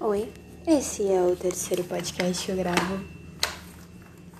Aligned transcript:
Oi, 0.00 0.28
esse 0.64 1.10
é 1.10 1.20
o 1.20 1.34
terceiro 1.34 1.82
podcast 1.82 2.46
que 2.46 2.52
eu 2.52 2.56
gravo. 2.56 3.04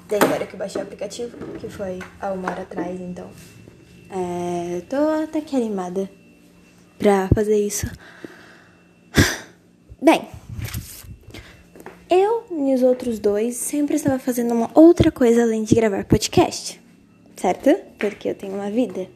Desde 0.07 0.25
agora 0.25 0.47
que 0.47 0.55
eu 0.55 0.59
baixei 0.59 0.81
o 0.81 0.85
aplicativo, 0.85 1.37
que 1.59 1.69
foi 1.69 1.99
há 2.21 2.31
uma 2.31 2.49
hora 2.49 2.63
atrás, 2.63 3.01
então. 3.01 3.29
É, 4.09 4.81
tô 4.83 4.97
até 5.25 5.41
que 5.41 5.57
animada 5.57 6.09
pra 6.97 7.29
fazer 7.35 7.59
isso. 7.59 7.91
Bem, 10.01 10.29
eu 12.09 12.47
e 12.53 12.73
os 12.73 12.85
outros 12.85 13.19
dois 13.19 13.57
sempre 13.57 13.97
estava 13.97 14.21
fazendo 14.21 14.55
uma 14.55 14.71
outra 14.79 15.11
coisa 15.11 15.43
além 15.43 15.65
de 15.65 15.75
gravar 15.75 16.05
podcast, 16.05 16.81
certo? 17.35 17.75
Porque 17.99 18.29
eu 18.29 18.35
tenho 18.37 18.55
uma 18.55 18.71
vida. 18.71 19.09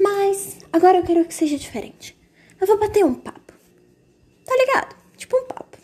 Mas 0.00 0.58
agora 0.72 0.98
eu 0.98 1.04
quero 1.04 1.24
que 1.24 1.32
seja 1.32 1.56
diferente. 1.56 2.18
Eu 2.60 2.66
vou 2.66 2.76
bater 2.76 3.04
um 3.04 3.14
papo. 3.14 3.54
Tá 4.44 4.56
ligado? 4.56 4.99
Tipo 5.20 5.36
um 5.36 5.44
papo. 5.44 5.76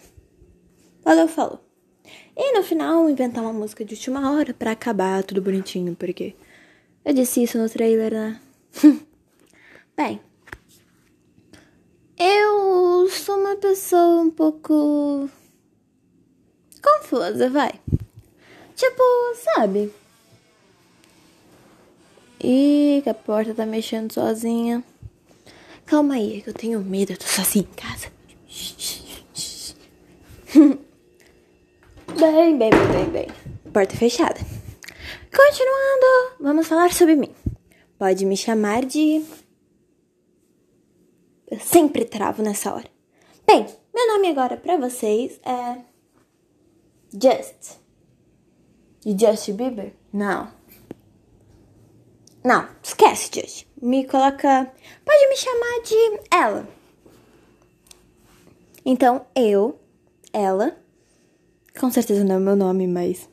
Logo 1.04 1.20
eu 1.20 1.28
falo. 1.28 1.60
E 2.34 2.56
no 2.56 2.62
final 2.62 3.08
inventar 3.08 3.44
uma 3.44 3.52
música 3.52 3.84
de 3.84 3.94
última 3.94 4.32
hora 4.32 4.54
pra 4.54 4.70
acabar 4.70 5.22
tudo 5.22 5.42
bonitinho, 5.42 5.94
porque 5.94 6.34
eu 7.04 7.12
disse 7.12 7.42
isso 7.42 7.58
no 7.58 7.68
trailer, 7.68 8.14
né? 8.14 8.40
Bem, 9.94 10.22
eu 12.18 13.10
sou 13.10 13.38
uma 13.38 13.56
pessoa 13.56 14.22
um 14.22 14.30
pouco 14.30 15.28
confusa, 16.82 17.50
vai. 17.50 17.78
Tipo, 18.74 19.02
sabe? 19.54 19.92
Ih, 22.42 23.02
que 23.02 23.10
a 23.10 23.14
porta 23.14 23.54
tá 23.54 23.66
mexendo 23.66 24.12
sozinha. 24.12 24.82
Calma 25.84 26.14
aí, 26.14 26.40
que 26.40 26.48
eu 26.48 26.54
tenho 26.54 26.80
medo, 26.80 27.12
eu 27.12 27.18
tô 27.18 27.26
sozinha 27.26 27.66
em 27.70 27.74
casa. 27.74 28.16
bem, 32.18 32.56
bem, 32.56 32.70
bem, 32.70 32.88
bem, 32.92 33.10
bem. 33.10 33.28
Porta 33.72 33.94
fechada. 33.96 34.40
Continuando, 35.30 36.36
vamos 36.40 36.66
falar 36.66 36.92
sobre 36.92 37.14
mim. 37.14 37.34
Pode 37.98 38.24
me 38.24 38.36
chamar 38.36 38.84
de. 38.84 39.22
Eu 41.50 41.60
sempre 41.60 42.04
travo 42.04 42.42
nessa 42.42 42.72
hora. 42.72 42.88
Bem, 43.46 43.66
meu 43.94 44.08
nome 44.08 44.28
agora 44.28 44.56
pra 44.56 44.76
vocês 44.78 45.38
é. 45.44 45.78
Just. 47.12 47.78
De 49.00 49.16
Justin 49.18 49.56
Bieber? 49.56 49.92
Não. 50.12 50.50
Não, 52.42 52.68
esquece, 52.82 53.30
Just. 53.32 53.66
Me 53.80 54.06
coloca. 54.06 54.72
Pode 55.04 55.28
me 55.28 55.36
chamar 55.36 55.82
de 55.84 56.20
ela. 56.30 56.68
Então, 58.84 59.26
eu, 59.34 59.78
ela. 60.36 60.76
Com 61.78 61.90
certeza 61.90 62.24
não 62.24 62.36
é 62.36 62.38
meu 62.38 62.56
nome, 62.56 62.86
mas. 62.86 63.28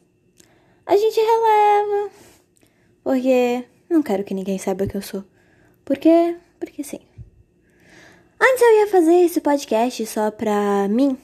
A 0.86 0.96
gente 0.96 1.20
releva. 1.20 2.12
Porque 3.04 3.66
não 3.90 4.02
quero 4.02 4.24
que 4.24 4.34
ninguém 4.34 4.58
saiba 4.58 4.88
que 4.88 4.96
eu 4.96 5.02
sou. 5.02 5.24
Porque. 5.84 6.38
Porque 6.60 6.84
sim. 6.84 7.00
Antes 8.42 8.62
eu 8.62 8.78
ia 8.80 8.88
fazer 8.88 9.14
esse 9.26 9.42
podcast 9.42 10.06
só 10.06 10.32
pra 10.32 10.88
mim. 10.90 11.18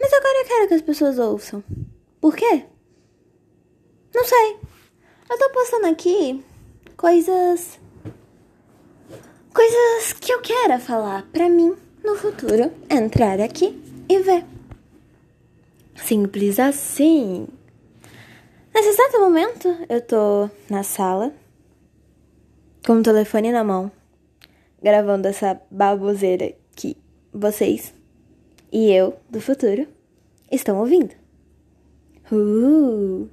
Mas 0.00 0.12
agora 0.12 0.40
eu 0.40 0.46
quero 0.46 0.68
que 0.68 0.74
as 0.74 0.82
pessoas 0.82 1.18
ouçam. 1.18 1.62
Por 2.20 2.34
quê? 2.34 2.64
Não 4.14 4.24
sei. 4.24 4.56
Eu 5.30 5.38
tô 5.38 5.50
postando 5.50 5.86
aqui 5.86 6.44
coisas. 6.96 7.78
Coisas 9.52 10.12
que 10.14 10.32
eu 10.32 10.40
quero 10.40 10.80
falar 10.80 11.26
pra 11.32 11.48
mim 11.48 11.76
no 12.02 12.16
futuro. 12.16 12.72
Entrar 12.90 13.40
aqui 13.40 13.80
e 14.08 14.18
ver. 14.20 14.53
Simples 15.94 16.58
assim. 16.58 17.46
Nesse 18.74 18.88
exato 18.88 19.20
momento, 19.20 19.68
eu 19.88 20.00
tô 20.00 20.50
na 20.68 20.82
sala, 20.82 21.32
com 22.86 22.94
o 22.94 23.02
telefone 23.02 23.52
na 23.52 23.62
mão, 23.62 23.90
gravando 24.82 25.28
essa 25.28 25.60
baboseira 25.70 26.52
que 26.74 26.96
vocês 27.32 27.94
e 28.72 28.90
eu, 28.90 29.14
do 29.30 29.40
futuro, 29.40 29.86
estão 30.50 30.80
ouvindo. 30.80 31.14
Uh! 32.32 33.28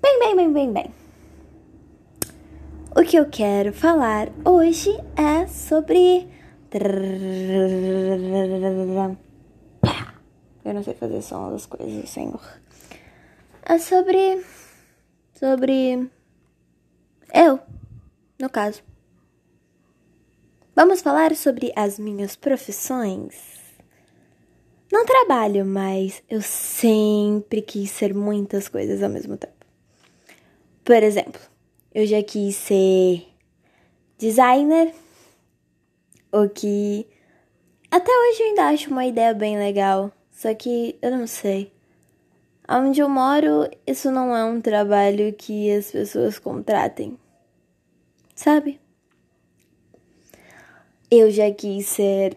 Bem, 0.00 0.18
bem, 0.18 0.36
bem, 0.36 0.52
bem, 0.52 0.72
bem. 0.72 0.90
O 2.96 3.02
que 3.02 3.18
eu 3.18 3.26
quero 3.26 3.74
falar 3.74 4.30
hoje 4.44 4.90
é 5.16 5.46
sobre. 5.46 6.26
Eu 10.64 10.74
não 10.74 10.82
sei 10.82 10.94
fazer 10.94 11.22
som 11.22 11.50
das 11.50 11.66
coisas, 11.66 12.08
senhor. 12.08 12.42
É 13.64 13.78
sobre. 13.78 14.44
Sobre. 15.34 16.10
Eu, 17.32 17.60
no 18.38 18.48
caso. 18.48 18.82
Vamos 20.74 21.02
falar 21.02 21.34
sobre 21.36 21.72
as 21.76 21.98
minhas 21.98 22.36
profissões. 22.36 23.52
Não 24.90 25.06
trabalho, 25.06 25.64
mas 25.64 26.22
eu 26.28 26.42
sempre 26.42 27.62
quis 27.62 27.90
ser 27.90 28.14
muitas 28.14 28.68
coisas 28.68 29.02
ao 29.02 29.10
mesmo 29.10 29.36
tempo. 29.36 29.66
Por 30.84 31.02
exemplo, 31.02 31.40
eu 31.94 32.06
já 32.06 32.22
quis 32.22 32.56
ser 32.56 33.26
designer, 34.18 34.94
o 36.32 36.48
que 36.48 37.06
até 37.90 38.10
hoje 38.10 38.42
eu 38.42 38.46
ainda 38.48 38.68
acho 38.68 38.90
uma 38.90 39.04
ideia 39.04 39.34
bem 39.34 39.58
legal, 39.58 40.10
só 40.42 40.52
que 40.52 40.98
eu 41.00 41.12
não 41.12 41.24
sei. 41.24 41.72
Onde 42.68 43.00
eu 43.00 43.08
moro, 43.08 43.70
isso 43.86 44.10
não 44.10 44.36
é 44.36 44.42
um 44.44 44.60
trabalho 44.60 45.32
que 45.34 45.70
as 45.70 45.92
pessoas 45.92 46.36
contratem, 46.36 47.16
sabe? 48.34 48.80
Eu 51.08 51.30
já 51.30 51.48
quis 51.52 51.86
ser 51.86 52.36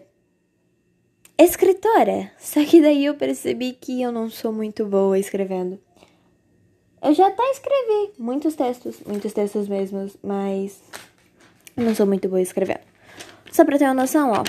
escritora, 1.36 2.30
só 2.38 2.64
que 2.64 2.80
daí 2.80 3.06
eu 3.06 3.16
percebi 3.16 3.72
que 3.72 4.00
eu 4.00 4.12
não 4.12 4.30
sou 4.30 4.52
muito 4.52 4.86
boa 4.86 5.18
escrevendo. 5.18 5.76
Eu 7.02 7.12
já 7.12 7.26
até 7.26 7.42
escrevi 7.50 8.12
muitos 8.20 8.54
textos, 8.54 9.00
muitos 9.04 9.32
textos 9.32 9.66
mesmos, 9.66 10.16
mas 10.22 10.80
não 11.76 11.92
sou 11.92 12.06
muito 12.06 12.28
boa 12.28 12.40
escrevendo. 12.40 12.86
Só 13.50 13.64
pra 13.64 13.76
ter 13.76 13.84
uma 13.86 13.94
noção, 13.94 14.30
ó. 14.30 14.44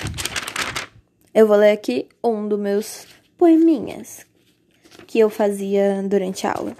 Eu 1.34 1.48
vou 1.48 1.56
ler 1.56 1.72
aqui 1.72 2.08
um 2.22 2.46
dos 2.46 2.58
meus 2.58 3.17
poeminhas 3.38 4.26
que 5.06 5.18
eu 5.18 5.30
fazia 5.30 6.02
durante 6.02 6.46
a 6.46 6.52
aula. 6.52 6.76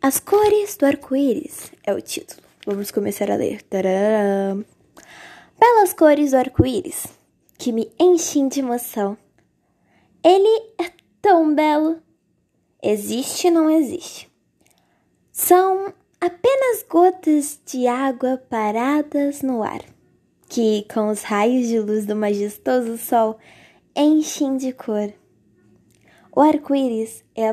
As 0.00 0.20
cores 0.20 0.76
do 0.76 0.86
arco-íris 0.86 1.72
é 1.82 1.92
o 1.92 2.00
título. 2.00 2.42
Vamos 2.64 2.90
começar 2.92 3.30
a 3.30 3.36
ler. 3.36 3.64
Belas 5.58 5.92
cores 5.94 6.30
do 6.30 6.36
arco-íris 6.36 7.06
que 7.56 7.72
me 7.72 7.90
enchem 7.98 8.46
de 8.46 8.60
emoção. 8.60 9.18
Ele 10.22 10.70
é 10.78 10.92
tão 11.20 11.52
belo. 11.52 12.00
Existe, 12.80 13.50
não 13.50 13.68
existe. 13.68 14.30
São 15.32 15.92
apenas 16.20 16.84
gotas 16.88 17.58
de 17.66 17.88
água 17.88 18.36
paradas 18.48 19.42
no 19.42 19.62
ar, 19.62 19.82
que, 20.48 20.86
com 20.92 21.08
os 21.08 21.22
raios 21.22 21.66
de 21.66 21.80
luz 21.80 22.06
do 22.06 22.14
majestoso 22.14 22.96
sol, 22.96 23.38
enchem 23.96 24.56
de 24.56 24.72
cor. 24.72 25.12
O 26.38 26.40
arco-íris 26.40 27.24
é, 27.34 27.46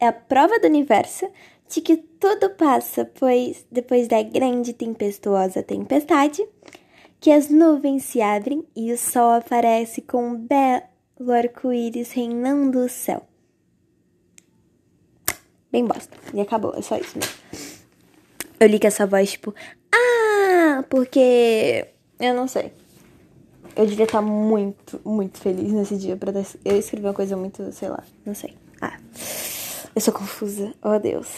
é 0.00 0.06
a 0.06 0.12
prova 0.12 0.58
do 0.58 0.66
universo 0.66 1.28
de 1.68 1.82
que 1.82 1.98
tudo 1.98 2.48
passa, 2.48 3.04
pois 3.04 3.66
depois 3.70 4.08
da 4.08 4.22
grande 4.22 4.72
tempestuosa 4.72 5.62
tempestade, 5.62 6.42
que 7.20 7.30
as 7.30 7.50
nuvens 7.50 8.04
se 8.04 8.22
abrem 8.22 8.64
e 8.74 8.90
o 8.94 8.96
sol 8.96 9.32
aparece 9.32 10.00
com 10.00 10.26
um 10.26 10.36
belo 10.36 11.30
arco-íris 11.30 12.12
reinando 12.12 12.78
o 12.78 12.88
céu 12.88 13.26
bem 15.70 15.84
bosta. 15.84 16.16
E 16.32 16.40
acabou, 16.40 16.74
é 16.74 16.80
só 16.80 16.96
isso 16.96 17.18
mesmo. 17.18 17.34
Eu 18.58 18.68
li 18.68 18.80
com 18.80 18.86
essa 18.86 19.06
voz, 19.06 19.32
tipo, 19.32 19.54
ah, 19.92 20.82
porque. 20.88 21.88
Eu 22.18 22.32
não 22.32 22.48
sei. 22.48 22.72
Eu 23.76 23.86
devia 23.86 24.04
estar 24.06 24.22
muito, 24.22 24.98
muito 25.04 25.38
feliz 25.38 25.70
nesse 25.70 25.98
dia 25.98 26.16
pra 26.16 26.32
eu 26.64 26.78
escrever 26.78 27.08
uma 27.08 27.14
coisa 27.14 27.36
muito, 27.36 27.70
sei 27.72 27.90
lá, 27.90 28.02
não 28.24 28.34
sei. 28.34 28.56
Ah, 28.80 28.98
eu 29.94 30.00
sou 30.00 30.14
confusa. 30.14 30.72
Oh, 30.82 30.98
Deus. 30.98 31.28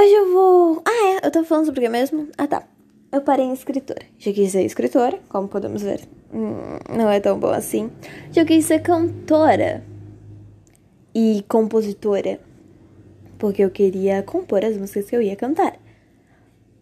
Hoje 0.00 0.12
eu 0.12 0.32
vou. 0.32 0.82
Ah, 0.86 1.20
é, 1.20 1.26
eu 1.26 1.30
tô 1.32 1.42
falando 1.44 1.66
sobre 1.66 1.80
o 1.80 1.82
que 1.82 1.88
mesmo? 1.88 2.28
Ah, 2.38 2.46
tá. 2.46 2.62
Eu 3.10 3.22
parei 3.22 3.44
em 3.44 3.52
escritora. 3.52 4.02
Já 4.18 4.32
quis 4.32 4.52
ser 4.52 4.64
escritora, 4.64 5.18
como 5.28 5.48
podemos 5.48 5.82
ver. 5.82 6.00
Hum, 6.32 6.78
não 6.96 7.10
é 7.10 7.20
tão 7.20 7.38
bom 7.38 7.50
assim. 7.50 7.90
Já 8.30 8.44
quis 8.44 8.64
ser 8.64 8.80
cantora 8.82 9.84
e 11.14 11.44
compositora, 11.48 12.40
porque 13.38 13.62
eu 13.62 13.70
queria 13.70 14.22
compor 14.22 14.64
as 14.64 14.76
músicas 14.76 15.10
que 15.10 15.16
eu 15.16 15.22
ia 15.22 15.36
cantar. 15.36 15.78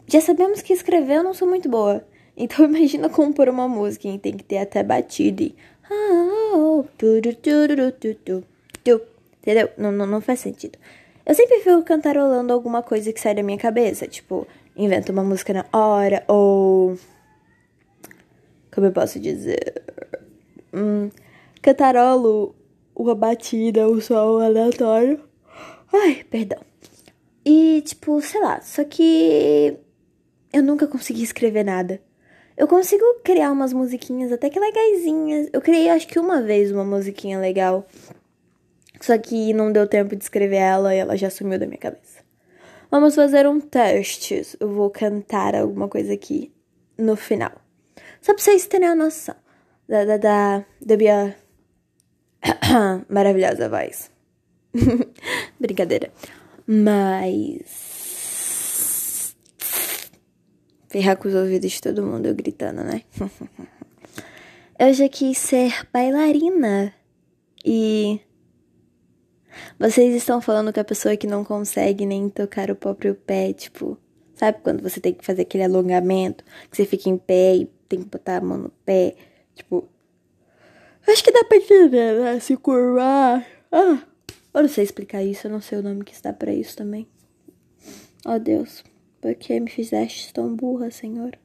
Já 0.07 0.21
sabemos 0.21 0.63
que 0.63 0.73
escrever 0.73 1.17
eu 1.17 1.25
não 1.25 1.35
sou 1.35 1.49
muito 1.49 1.69
boa, 1.69 2.05
então 2.43 2.65
imagina 2.67 3.09
compor 3.09 3.49
uma 3.49 3.69
música 3.69 4.09
e 4.09 4.19
tem 4.19 4.37
que 4.37 4.45
ter 4.45 4.59
até 4.59 4.83
batida 4.83 5.43
e 5.43 5.55
Entendeu? 9.41 9.71
Não, 9.77 9.91
não, 9.91 10.07
não 10.07 10.21
faz 10.21 10.41
sentido. 10.41 10.79
Eu 11.25 11.35
sempre 11.35 11.61
fico 11.61 11.83
cantarolando 11.83 12.53
alguma 12.53 12.83
coisa 12.83 13.13
que 13.13 13.21
sai 13.21 13.35
da 13.35 13.43
minha 13.43 13.59
cabeça. 13.59 14.07
Tipo, 14.07 14.47
invento 14.77 15.13
uma 15.13 15.25
música 15.25 15.53
na 15.53 15.65
hora, 15.73 16.25
ou. 16.29 16.99
Como 18.73 18.87
eu 18.87 18.93
posso 18.93 19.19
dizer? 19.19 19.83
Hum, 20.73 21.11
cantarolo 21.63 22.55
uma 22.95 23.15
batida, 23.15 23.89
um 23.89 24.01
som 24.01 24.41
aleatório. 24.41 25.21
Ai, 25.93 26.25
perdão. 26.31 26.61
E, 27.45 27.83
tipo, 27.83 28.21
sei 28.21 28.41
lá, 28.41 28.61
só 28.61 28.85
que 28.85 29.77
eu 30.53 30.63
nunca 30.63 30.87
consegui 30.87 31.23
escrever 31.23 31.65
nada. 31.65 32.01
Eu 32.61 32.69
consigo 32.69 33.03
criar 33.25 33.51
umas 33.53 33.73
musiquinhas 33.73 34.31
até 34.31 34.51
que 34.51 34.61
legaisinhas. 34.61 35.49
Eu 35.51 35.63
criei 35.63 35.89
acho 35.89 36.07
que 36.07 36.19
uma 36.19 36.43
vez 36.43 36.71
uma 36.71 36.85
musiquinha 36.85 37.39
legal. 37.39 37.87
Só 39.01 39.17
que 39.17 39.55
não 39.55 39.73
deu 39.73 39.87
tempo 39.87 40.15
de 40.15 40.23
escrever 40.23 40.57
ela 40.57 40.95
e 40.95 40.99
ela 40.99 41.17
já 41.17 41.31
sumiu 41.31 41.59
da 41.59 41.65
minha 41.65 41.79
cabeça. 41.79 42.23
Vamos 42.91 43.15
fazer 43.15 43.49
um 43.49 43.59
teste. 43.63 44.43
Eu 44.61 44.75
vou 44.75 44.91
cantar 44.91 45.55
alguma 45.55 45.89
coisa 45.89 46.13
aqui 46.13 46.53
no 46.99 47.17
final. 47.17 47.53
Só 48.21 48.35
pra 48.35 48.43
vocês 48.43 48.67
terem 48.67 48.89
a 48.89 48.95
noção 48.95 49.37
da, 49.89 50.05
da, 50.05 50.17
da, 50.19 50.65
da 50.83 50.97
minha 50.99 51.35
maravilhosa 53.09 53.71
voz. 53.71 54.11
Brincadeira. 55.59 56.13
Mas. 56.67 57.90
Ferrar 60.91 61.17
com 61.17 61.29
os 61.29 61.35
ouvidos 61.37 61.71
de 61.71 61.81
todo 61.81 62.05
mundo 62.05 62.35
gritando, 62.35 62.83
né? 62.83 63.03
eu 64.77 64.93
já 64.93 65.09
quis 65.09 65.39
ser 65.39 65.87
bailarina. 65.93 66.93
E. 67.65 68.21
Vocês 69.79 70.13
estão 70.17 70.41
falando 70.41 70.73
com 70.73 70.81
a 70.81 70.85
pessoa 70.85 71.17
que 71.17 71.29
não 71.29 71.45
consegue 71.45 72.05
nem 72.05 72.29
tocar 72.29 72.73
o 72.73 72.75
próprio 72.75 73.15
pé, 73.15 73.53
tipo. 73.53 73.97
Sabe 74.35 74.59
quando 74.65 74.83
você 74.83 75.01
tem 75.01 75.15
que 75.15 75.25
fazer 75.25 75.43
aquele 75.43 75.63
alongamento? 75.63 76.43
Que 76.69 76.77
você 76.77 76.85
fica 76.85 77.09
em 77.09 77.17
pé 77.17 77.55
e 77.55 77.67
tem 77.89 78.03
que 78.03 78.09
botar 78.09 78.39
a 78.39 78.41
mão 78.41 78.59
no 78.59 78.71
pé? 78.85 79.15
Tipo. 79.55 79.89
Acho 81.07 81.23
que 81.23 81.31
dá 81.31 81.45
pra 81.45 81.57
entender, 81.57 82.21
né? 82.21 82.41
Se 82.41 82.57
curvar. 82.57 83.47
Ah, 83.71 84.03
eu 84.53 84.63
não 84.63 84.69
sei 84.69 84.83
explicar 84.83 85.23
isso, 85.23 85.47
eu 85.47 85.53
não 85.53 85.61
sei 85.61 85.79
o 85.79 85.83
nome 85.85 86.03
que 86.03 86.13
está 86.13 86.33
para 86.33 86.53
isso 86.53 86.77
também. 86.77 87.07
Oh, 88.27 88.41
Deus, 88.41 88.83
por 89.21 89.35
que 89.35 89.61
me 89.61 89.71
fizeste 89.71 90.33
tão 90.33 90.55
burra, 90.55 90.91
Senhor? 90.91 91.39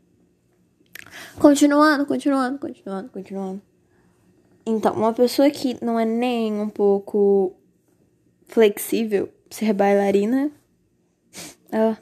Continuando, 1.39 2.05
continuando, 2.05 2.57
continuando, 2.57 3.09
continuando. 3.09 3.61
Então, 4.65 4.93
uma 4.93 5.13
pessoa 5.13 5.49
que 5.49 5.77
não 5.83 5.99
é 5.99 6.05
nem 6.05 6.53
um 6.59 6.69
pouco 6.69 7.55
flexível 8.45 9.29
ser 9.49 9.73
bailarina. 9.73 10.51
Ah, 11.77 11.97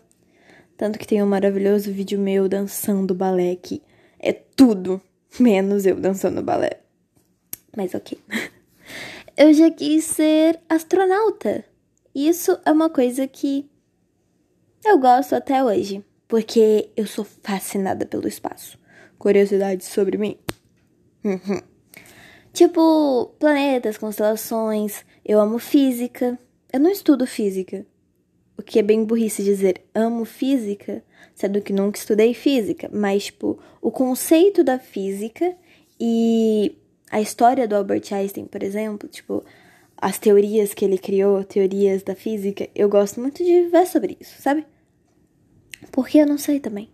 tanto 0.77 0.99
que 0.99 1.07
tem 1.07 1.23
um 1.23 1.25
maravilhoso 1.25 1.91
vídeo 1.91 2.19
meu 2.19 2.47
dançando 2.47 3.15
balé 3.15 3.55
que 3.55 3.81
é 4.19 4.31
tudo 4.31 5.01
menos 5.39 5.85
eu 5.85 5.95
dançando 5.95 6.43
balé. 6.43 6.81
Mas 7.75 7.95
ok. 7.95 8.19
eu 9.35 9.51
já 9.51 9.71
quis 9.71 10.03
ser 10.03 10.59
astronauta. 10.69 11.65
Isso 12.13 12.55
é 12.65 12.71
uma 12.71 12.89
coisa 12.89 13.25
que 13.25 13.67
eu 14.85 14.97
gosto 14.99 15.35
até 15.35 15.63
hoje, 15.63 16.03
porque 16.27 16.89
eu 16.95 17.05
sou 17.05 17.25
fascinada 17.43 18.05
pelo 18.05 18.27
espaço. 18.27 18.79
Curiosidades 19.17 19.87
sobre 19.87 20.17
mim? 20.17 20.37
Uhum. 21.23 21.61
Tipo, 22.51 23.33
planetas, 23.39 23.97
constelações. 23.97 25.03
Eu 25.25 25.39
amo 25.39 25.57
física. 25.57 26.37
Eu 26.71 26.79
não 26.79 26.91
estudo 26.91 27.25
física. 27.25 27.85
O 28.57 28.61
que 28.61 28.79
é 28.79 28.83
bem 28.83 29.03
burrice 29.03 29.43
dizer 29.43 29.83
amo 29.95 30.25
física, 30.25 31.03
sendo 31.33 31.61
que 31.61 31.73
nunca 31.73 31.97
estudei 31.97 32.33
física. 32.33 32.89
Mas, 32.93 33.25
tipo, 33.25 33.59
o 33.81 33.91
conceito 33.91 34.63
da 34.63 34.77
física 34.77 35.55
e 35.99 36.77
a 37.09 37.21
história 37.21 37.67
do 37.67 37.75
Albert 37.75 38.11
Einstein, 38.11 38.45
por 38.45 38.61
exemplo, 38.61 39.09
tipo, 39.09 39.43
as 39.97 40.19
teorias 40.19 40.73
que 40.73 40.83
ele 40.83 40.97
criou, 40.97 41.43
teorias 41.43 42.03
da 42.03 42.13
física, 42.13 42.67
eu 42.75 42.89
gosto 42.89 43.19
muito 43.19 43.43
de 43.43 43.67
ver 43.67 43.87
sobre 43.87 44.17
isso, 44.19 44.41
sabe? 44.41 44.65
Porque 45.91 46.17
eu 46.17 46.25
não 46.25 46.37
sei 46.37 46.59
também. 46.59 46.89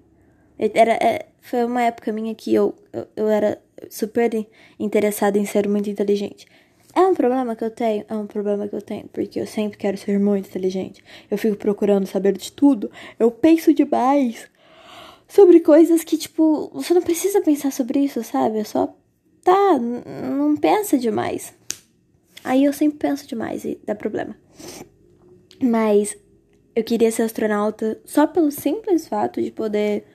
Era, 0.57 0.93
é, 0.93 1.27
foi 1.41 1.63
uma 1.63 1.81
época 1.81 2.11
minha 2.11 2.35
que 2.35 2.53
eu, 2.53 2.75
eu, 2.91 3.07
eu 3.15 3.27
era 3.29 3.61
super 3.89 4.31
interessada 4.77 5.37
em 5.37 5.45
ser 5.45 5.67
muito 5.69 5.89
inteligente. 5.89 6.45
É 6.93 7.01
um 7.01 7.13
problema 7.13 7.55
que 7.55 7.63
eu 7.63 7.69
tenho? 7.69 8.03
É 8.09 8.15
um 8.15 8.25
problema 8.25 8.67
que 8.67 8.75
eu 8.75 8.81
tenho, 8.81 9.07
porque 9.09 9.39
eu 9.39 9.47
sempre 9.47 9.77
quero 9.77 9.97
ser 9.97 10.19
muito 10.19 10.49
inteligente. 10.49 11.03
Eu 11.29 11.37
fico 11.37 11.55
procurando 11.55 12.07
saber 12.07 12.37
de 12.37 12.51
tudo. 12.51 12.91
Eu 13.17 13.31
penso 13.31 13.73
demais 13.73 14.49
sobre 15.27 15.59
coisas 15.59 16.03
que, 16.03 16.17
tipo, 16.17 16.69
você 16.73 16.93
não 16.93 17.01
precisa 17.01 17.41
pensar 17.41 17.71
sobre 17.71 17.99
isso, 17.99 18.23
sabe? 18.23 18.57
É 18.59 18.63
só 18.63 18.93
tá, 19.43 19.79
não 19.79 20.57
pensa 20.57 20.97
demais. 20.97 21.53
Aí 22.43 22.65
eu 22.65 22.73
sempre 22.73 22.97
penso 22.97 23.27
demais 23.27 23.63
e 23.65 23.79
dá 23.85 23.93
problema. 23.93 24.35
Mas 25.61 26.17
eu 26.75 26.83
queria 26.83 27.11
ser 27.11 27.23
astronauta 27.23 27.99
só 28.05 28.27
pelo 28.27 28.51
simples 28.51 29.07
fato 29.07 29.41
de 29.41 29.51
poder 29.51 30.05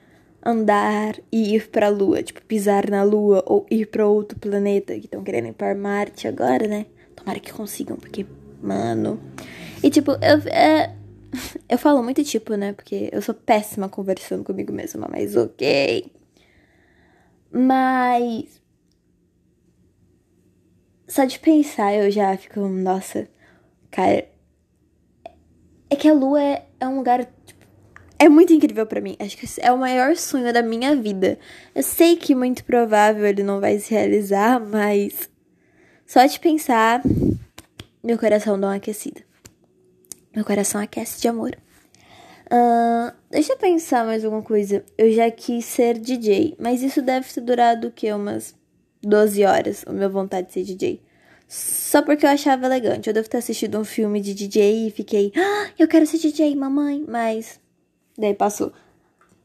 andar 0.43 1.15
e 1.31 1.55
ir 1.55 1.69
pra 1.69 1.89
lua, 1.89 2.21
tipo, 2.21 2.41
pisar 2.43 2.89
na 2.89 3.03
lua 3.03 3.43
ou 3.47 3.65
ir 3.69 3.87
para 3.87 4.07
outro 4.07 4.39
planeta 4.39 4.93
que 4.93 5.05
estão 5.05 5.23
querendo 5.23 5.47
ir 5.47 5.53
para 5.53 5.73
Marte 5.73 6.27
agora, 6.27 6.67
né? 6.67 6.85
Tomara 7.15 7.39
que 7.39 7.51
consigam, 7.51 7.97
porque, 7.97 8.25
mano. 8.61 9.19
E 9.81 9.89
tipo, 9.89 10.11
eu, 10.11 10.37
é, 10.51 10.93
eu 11.67 11.77
falo 11.77 12.03
muito 12.03 12.23
tipo, 12.23 12.53
né? 12.55 12.73
Porque 12.73 13.09
eu 13.11 13.21
sou 13.21 13.33
péssima 13.33 13.89
conversando 13.89 14.43
comigo 14.43 14.71
mesma, 14.71 15.07
mas 15.11 15.35
ok. 15.35 16.11
Mas 17.51 18.61
só 21.07 21.23
de 21.25 21.39
pensar 21.39 21.93
eu 21.95 22.11
já 22.11 22.35
fico, 22.37 22.59
nossa, 22.67 23.27
cara. 23.89 24.34
É 25.95 25.97
que 25.97 26.09
a 26.09 26.13
lua 26.13 26.43
é, 26.43 26.65
é 26.77 26.85
um 26.85 26.97
lugar. 26.97 27.25
Tipo, 27.45 27.65
é 28.19 28.27
muito 28.27 28.51
incrível 28.51 28.85
para 28.85 28.99
mim. 28.99 29.15
Acho 29.17 29.37
que 29.37 29.47
é 29.61 29.71
o 29.71 29.77
maior 29.77 30.13
sonho 30.17 30.51
da 30.51 30.61
minha 30.61 30.93
vida. 30.93 31.39
Eu 31.73 31.81
sei 31.81 32.17
que 32.17 32.35
muito 32.35 32.65
provável 32.65 33.25
ele 33.25 33.43
não 33.43 33.61
vai 33.61 33.79
se 33.79 33.93
realizar, 33.93 34.59
mas. 34.59 35.29
Só 36.05 36.25
de 36.25 36.37
pensar, 36.37 37.01
meu 38.03 38.19
coração 38.19 38.59
dá 38.59 38.67
uma 38.67 38.75
aquecida. 38.75 39.21
Meu 40.35 40.43
coração 40.43 40.81
aquece 40.81 41.21
de 41.21 41.29
amor. 41.29 41.57
Uh, 42.47 43.15
deixa 43.31 43.53
eu 43.53 43.57
pensar 43.57 44.05
mais 44.05 44.25
alguma 44.25 44.43
coisa. 44.43 44.83
Eu 44.97 45.09
já 45.13 45.31
quis 45.31 45.63
ser 45.63 45.97
DJ, 45.97 46.57
mas 46.59 46.83
isso 46.83 47.01
deve 47.01 47.25
ter 47.33 47.39
durado 47.39 47.87
o 47.87 47.91
quê? 47.91 48.11
Umas 48.11 48.53
12 49.01 49.45
horas, 49.45 49.85
a 49.87 49.93
minha 49.93 50.09
vontade 50.09 50.47
de 50.47 50.53
ser 50.55 50.63
DJ. 50.65 51.04
Só 51.47 52.01
porque 52.01 52.25
eu 52.25 52.29
achava 52.29 52.65
elegante. 52.65 53.07
Eu 53.07 53.13
devo 53.13 53.29
ter 53.29 53.37
assistido 53.37 53.79
um 53.79 53.83
filme 53.83 54.19
de 54.19 54.33
DJ 54.33 54.87
e 54.87 54.91
fiquei, 54.91 55.31
ah, 55.35 55.69
eu 55.77 55.87
quero 55.87 56.05
ser 56.05 56.17
DJ, 56.17 56.55
mamãe. 56.55 57.05
Mas 57.07 57.59
daí 58.17 58.33
passou. 58.33 58.71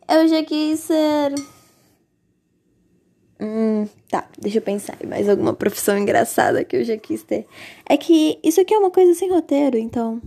Eu 0.09 0.27
já 0.27 0.43
quis 0.43 0.81
ser. 0.81 1.35
Hum, 3.41 3.89
tá, 4.11 4.29
deixa 4.39 4.59
eu 4.59 4.63
pensar. 4.63 4.99
Mais 5.07 5.29
alguma 5.29 5.55
profissão 5.55 5.97
engraçada 5.97 6.65
que 6.65 6.77
eu 6.77 6.85
já 6.85 6.97
quis 6.97 7.23
ter. 7.23 7.47
É 7.89 7.97
que 7.97 8.39
isso 8.43 8.61
aqui 8.61 8.75
é 8.75 8.79
uma 8.79 8.91
coisa 8.91 9.15
sem 9.15 9.31
roteiro, 9.31 9.79
então. 9.79 10.21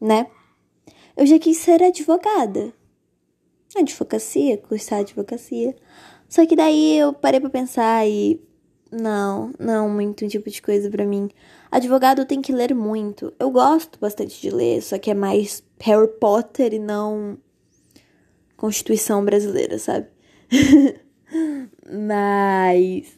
Né? 0.00 0.26
Eu 1.16 1.26
já 1.26 1.38
quis 1.38 1.58
ser 1.58 1.82
advogada. 1.82 2.72
Advocacia, 3.76 4.56
cursar 4.56 5.00
advocacia. 5.00 5.74
Só 6.28 6.46
que 6.46 6.54
daí 6.54 6.98
eu 6.98 7.12
parei 7.12 7.40
pra 7.40 7.50
pensar 7.50 8.06
e. 8.06 8.40
Não, 8.90 9.52
não 9.58 9.88
muito 9.88 10.24
um 10.24 10.28
tipo 10.28 10.48
de 10.50 10.62
coisa 10.62 10.90
para 10.90 11.04
mim. 11.04 11.28
Advogado 11.70 12.24
tem 12.24 12.40
que 12.40 12.52
ler 12.52 12.74
muito. 12.74 13.32
Eu 13.38 13.50
gosto 13.50 13.98
bastante 14.00 14.40
de 14.40 14.50
ler, 14.50 14.82
só 14.82 14.98
que 14.98 15.10
é 15.10 15.14
mais 15.14 15.62
Harry 15.80 16.08
Potter 16.18 16.72
e 16.72 16.78
não 16.78 17.38
Constituição 18.58 19.24
brasileira, 19.24 19.78
sabe? 19.78 20.08
Mas. 21.88 23.16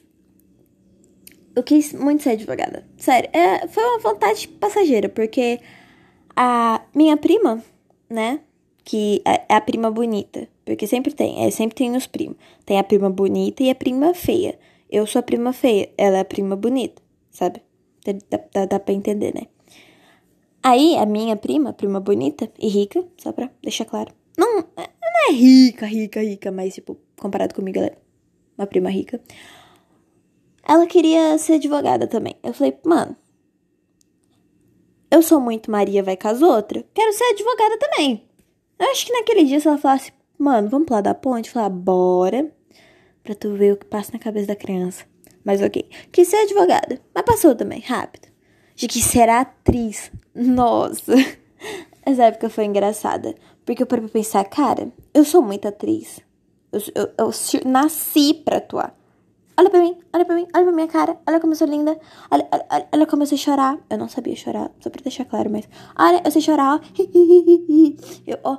Eu 1.57 1.62
quis 1.62 1.95
muito 1.95 2.23
ser 2.23 2.31
advogada. 2.31 2.87
Sério, 2.99 3.31
é, 3.33 3.67
foi 3.67 3.83
uma 3.83 3.99
vontade 3.99 4.47
passageira, 4.49 5.09
porque 5.09 5.59
a 6.37 6.83
minha 6.95 7.17
prima, 7.17 7.65
né? 8.09 8.41
Que 8.85 9.23
é, 9.25 9.45
é 9.49 9.55
a 9.55 9.61
prima 9.61 9.91
bonita. 9.91 10.47
Porque 10.65 10.87
sempre 10.87 11.15
tem, 11.15 11.45
é, 11.45 11.50
sempre 11.50 11.75
tem 11.75 11.97
os 11.97 12.07
primos. 12.07 12.37
Tem 12.67 12.79
a 12.79 12.85
prima 12.85 13.09
bonita 13.09 13.62
e 13.62 13.71
a 13.71 13.75
prima 13.75 14.12
feia. 14.12 14.59
Eu 14.90 15.06
sou 15.06 15.20
a 15.20 15.23
prima 15.23 15.52
feia, 15.52 15.92
ela 15.97 16.16
é 16.16 16.20
a 16.20 16.25
prima 16.25 16.56
bonita, 16.56 17.00
sabe? 17.30 17.62
Dá, 18.04 18.40
dá, 18.52 18.66
dá 18.66 18.80
pra 18.80 18.92
entender, 18.94 19.32
né? 19.35 19.42
Aí, 20.62 20.97
a 20.97 21.06
minha 21.06 21.37
prima, 21.37 21.73
prima 21.73 22.00
bonita 22.00 22.50
e 22.59 22.68
rica, 22.68 23.06
só 23.16 23.32
pra 23.32 23.50
deixar 23.62 23.85
claro. 23.85 24.12
Não, 24.37 24.56
não 24.56 25.28
é 25.28 25.32
rica, 25.32 25.87
rica, 25.87 26.20
rica, 26.20 26.50
mas, 26.50 26.75
tipo, 26.75 26.99
comparado 27.18 27.54
comigo, 27.54 27.78
ela 27.78 27.87
é 27.87 27.97
uma 28.59 28.66
prima 28.66 28.90
rica. 28.90 29.20
ela 30.66 30.87
queria 30.87 31.38
ser 31.38 31.54
advogada 31.54 32.06
também. 32.06 32.37
Eu 32.42 32.52
falei, 32.52 32.76
mano, 32.85 33.16
eu 35.11 35.23
sou 35.23 35.40
muito 35.40 35.70
Maria 35.70 36.02
vai 36.02 36.16
com 36.16 36.28
as 36.28 36.42
outras, 36.42 36.85
quero 36.94 37.12
ser 37.12 37.25
advogada 37.25 37.78
também. 37.78 38.28
Eu 38.78 38.90
acho 38.90 39.06
que 39.06 39.12
naquele 39.12 39.44
dia, 39.44 39.61
se 39.61 39.68
ela 39.68 39.78
falasse, 39.78 40.12
mano, 40.38 40.68
vamos 40.68 40.87
pular 40.87 41.00
da 41.00 41.14
ponte, 41.14 41.50
falar, 41.50 41.68
bora, 41.70 42.50
pra 43.31 43.35
tu 43.37 43.55
ver 43.55 43.75
o 43.75 43.77
que 43.77 43.87
passa 43.87 44.13
na 44.13 44.19
cabeça 44.19 44.49
da 44.49 44.57
criança. 44.57 45.05
Mas 45.45 45.63
ok, 45.63 45.89
quis 46.11 46.27
ser 46.27 46.37
advogada, 46.37 47.01
mas 47.15 47.25
passou 47.25 47.55
também, 47.55 47.81
rápido. 47.81 48.29
De 48.75 48.89
que 48.89 49.01
será 49.01 49.41
atriz. 49.41 50.11
Nossa, 50.35 51.15
essa 52.05 52.25
época 52.25 52.51
foi 52.51 52.65
engraçada. 52.65 53.35
Porque 53.65 53.83
eu 53.83 53.87
parei 53.87 54.05
pra 54.05 54.13
pensar, 54.13 54.45
cara, 54.45 54.93
eu 55.15 55.25
sou 55.25 55.43
muito 55.43 55.69
atriz. 55.69 56.21
Eu, 56.73 56.81
eu, 56.95 57.09
eu 57.19 57.71
nasci 57.71 58.35
pra 58.35 58.57
atuar. 58.57 58.97
Olha 59.57 59.71
pra 59.71 59.81
mim, 59.81 59.97
olha 60.13 60.25
pra 60.25 60.35
mim, 60.35 60.47
olha 60.55 60.65
pra 60.65 60.73
minha 60.73 60.89
cara, 60.89 61.19
olha 61.27 61.39
como 61.39 61.53
eu 61.53 61.57
sou 61.57 61.67
linda, 61.67 61.99
olha, 62.31 62.49
olha, 62.51 62.89
olha 62.93 63.07
como 63.07 63.23
eu 63.23 63.27
sei 63.27 63.39
chorar. 63.39 63.79
Eu 63.91 63.99
não 63.99 64.09
sabia 64.09 64.35
chorar, 64.35 64.71
só 64.81 64.91
pra 64.91 65.03
deixar 65.03 65.25
claro, 65.25 65.51
mas. 65.51 65.69
Olha, 65.97 66.23
eu 66.25 66.31
sei 66.31 66.43
chorar, 66.43 66.77
ó. 66.77 66.81
Eu, 68.27 68.39
ó, 68.43 68.59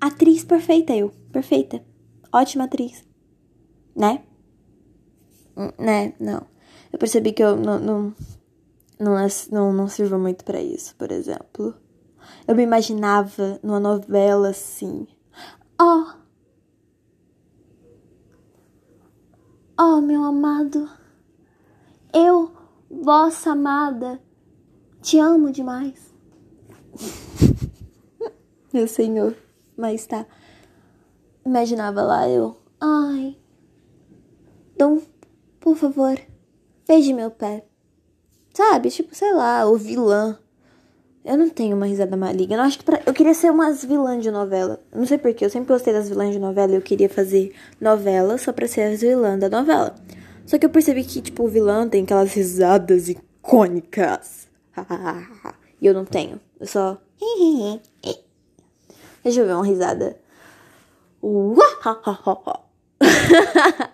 atriz 0.00 0.44
perfeita, 0.44 0.94
eu. 0.94 1.10
Perfeita. 1.30 1.84
Ótima 2.32 2.64
atriz. 2.64 3.07
Né? 3.98 4.22
Hum, 5.56 5.72
né? 5.78 6.14
Não. 6.20 6.46
Eu 6.92 6.98
percebi 6.98 7.32
que 7.32 7.42
eu 7.42 7.56
não, 7.56 7.78
não, 7.78 8.14
não, 8.98 9.16
não, 9.50 9.72
não 9.72 9.88
sirvo 9.88 10.18
muito 10.18 10.44
para 10.44 10.60
isso, 10.60 10.94
por 10.96 11.10
exemplo. 11.10 11.74
Eu 12.46 12.54
me 12.54 12.62
imaginava 12.62 13.58
numa 13.62 13.80
novela 13.80 14.50
assim. 14.50 15.06
Oh, 15.80 16.18
Ó 19.80 19.98
oh, 19.98 20.00
meu 20.00 20.24
amado, 20.24 20.90
eu, 22.12 22.50
vossa 22.90 23.52
amada, 23.52 24.20
te 25.00 25.20
amo 25.20 25.52
demais. 25.52 26.12
meu 28.74 28.88
senhor, 28.88 29.36
mas 29.76 30.04
tá. 30.04 30.26
Imaginava 31.46 32.02
lá 32.02 32.28
eu, 32.28 32.60
ai, 32.80 33.37
Dom, 34.78 35.00
por 35.58 35.76
favor, 35.76 36.16
beije 36.86 37.12
meu 37.12 37.32
pé. 37.32 37.64
Sabe, 38.54 38.90
tipo, 38.90 39.12
sei 39.12 39.32
lá, 39.32 39.66
o 39.66 39.76
vilã. 39.76 40.38
Eu 41.24 41.36
não 41.36 41.50
tenho 41.50 41.76
uma 41.76 41.86
risada 41.86 42.16
maligna. 42.16 42.58
Eu 42.58 42.62
acho 42.62 42.78
que 42.78 42.84
pra... 42.84 43.02
eu 43.04 43.12
queria 43.12 43.34
ser 43.34 43.50
umas 43.50 43.84
vilãs 43.84 44.22
de 44.22 44.30
novela. 44.30 44.80
não 44.94 45.04
sei 45.04 45.18
porquê, 45.18 45.44
eu 45.44 45.50
sempre 45.50 45.72
gostei 45.72 45.92
das 45.92 46.08
vilãs 46.08 46.32
de 46.32 46.38
novela 46.38 46.72
e 46.72 46.74
eu 46.76 46.80
queria 46.80 47.08
fazer 47.08 47.52
novela 47.80 48.38
só 48.38 48.52
pra 48.52 48.68
ser 48.68 48.82
as 48.82 49.00
vilãs 49.00 49.40
da 49.40 49.48
novela. 49.48 49.96
Só 50.46 50.56
que 50.56 50.64
eu 50.64 50.70
percebi 50.70 51.02
que, 51.02 51.20
tipo, 51.20 51.42
o 51.42 51.48
vilã 51.48 51.88
tem 51.88 52.04
aquelas 52.04 52.32
risadas 52.32 53.08
icônicas. 53.08 54.46
e 55.80 55.86
eu 55.86 55.92
não 55.92 56.04
tenho. 56.04 56.40
Eu 56.60 56.66
só. 56.68 56.98
Deixa 59.24 59.40
eu 59.40 59.46
ver 59.46 59.54
uma 59.54 59.66
risada. 59.66 60.16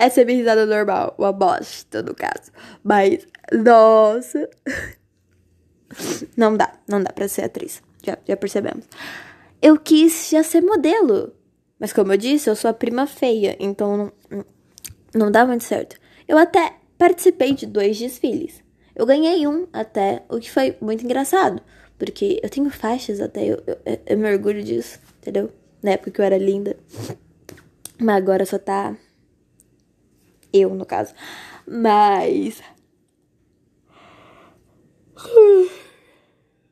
Essa 0.00 0.22
é 0.22 0.24
minha 0.24 0.38
risada 0.38 0.64
normal, 0.64 1.14
uma 1.18 1.30
bosta 1.30 2.02
no 2.02 2.14
caso. 2.14 2.50
Mas, 2.82 3.26
nossa. 3.52 4.48
Não 6.34 6.56
dá, 6.56 6.72
não 6.88 7.02
dá 7.02 7.12
pra 7.12 7.28
ser 7.28 7.42
atriz. 7.42 7.82
Já, 8.02 8.16
já 8.26 8.34
percebemos. 8.34 8.86
Eu 9.60 9.78
quis 9.78 10.30
já 10.30 10.42
ser 10.42 10.62
modelo. 10.62 11.34
Mas 11.78 11.92
como 11.92 12.14
eu 12.14 12.16
disse, 12.16 12.48
eu 12.48 12.56
sou 12.56 12.70
a 12.70 12.72
prima 12.72 13.06
feia, 13.06 13.54
então 13.60 14.10
não, 14.30 14.44
não 15.14 15.30
dá 15.30 15.44
muito 15.44 15.64
certo. 15.64 15.96
Eu 16.26 16.38
até 16.38 16.76
participei 16.96 17.52
de 17.52 17.66
dois 17.66 17.98
desfiles. 17.98 18.64
Eu 18.96 19.04
ganhei 19.04 19.46
um 19.46 19.66
até, 19.70 20.22
o 20.30 20.38
que 20.38 20.50
foi 20.50 20.78
muito 20.80 21.04
engraçado. 21.04 21.60
Porque 21.98 22.40
eu 22.42 22.48
tenho 22.48 22.70
faixas 22.70 23.20
até, 23.20 23.44
eu, 23.44 23.62
eu, 23.66 24.00
eu 24.06 24.16
me 24.16 24.32
orgulho 24.32 24.62
disso, 24.62 24.98
entendeu? 25.18 25.50
Na 25.82 25.90
época 25.90 26.10
que 26.10 26.20
eu 26.22 26.24
era 26.24 26.38
linda. 26.38 26.74
Mas 27.98 28.16
agora 28.16 28.46
só 28.46 28.58
tá 28.58 28.96
eu, 30.52 30.74
no 30.74 30.84
caso. 30.84 31.14
Mas. 31.66 32.62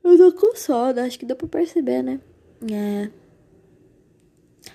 Eu 0.04 0.16
tô 0.16 0.32
com 0.32 0.56
sono, 0.56 1.00
acho 1.00 1.18
que 1.18 1.26
deu 1.26 1.36
pra 1.36 1.46
perceber, 1.48 2.02
né? 2.02 2.20
É. 2.70 3.10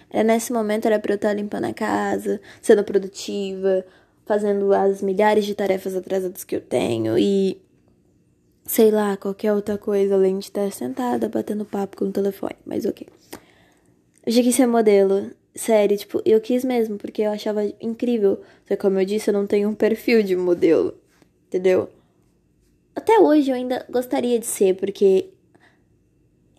Era 0.10 0.24
nesse 0.24 0.54
momento 0.54 0.86
era 0.86 1.00
pra 1.00 1.14
eu 1.14 1.16
estar 1.16 1.34
limpando 1.34 1.66
a 1.66 1.74
casa, 1.74 2.40
sendo 2.62 2.84
produtiva, 2.84 3.84
fazendo 4.26 4.72
as 4.74 5.02
milhares 5.02 5.44
de 5.44 5.56
tarefas 5.56 5.96
atrasadas 5.96 6.44
que 6.44 6.56
eu 6.56 6.62
tenho 6.62 7.18
e 7.18 7.60
sei 8.66 8.92
lá, 8.92 9.18
qualquer 9.18 9.54
outra 9.54 9.78
coisa 9.78 10.16
além 10.16 10.40
de 10.40 10.46
estar 10.46 10.72
sentada 10.72 11.28
batendo 11.28 11.66
papo 11.66 11.98
com 11.98 12.06
o 12.06 12.12
telefone, 12.12 12.56
mas 12.66 12.86
ok. 12.86 13.08
Eu 14.26 14.32
já 14.32 14.42
quis 14.42 14.56
ser 14.56 14.68
modelo, 14.68 15.32
Sério, 15.56 15.96
tipo, 15.98 16.22
eu 16.26 16.42
quis 16.42 16.64
mesmo, 16.64 16.98
porque 16.98 17.22
eu 17.22 17.32
achava 17.32 17.64
incrível. 17.80 18.42
Só 18.68 18.76
que, 18.76 18.78
como 18.78 19.00
eu 19.00 19.06
disse, 19.06 19.30
eu 19.30 19.34
não 19.34 19.46
tenho 19.46 19.70
um 19.70 19.76
perfil 19.76 20.24
de 20.24 20.36
modelo. 20.36 20.96
Entendeu? 21.48 21.90
Até 22.96 23.20
hoje 23.20 23.52
eu 23.52 23.56
ainda 23.56 23.86
gostaria 23.90 24.40
de 24.40 24.46
ser, 24.46 24.76
porque. 24.76 25.30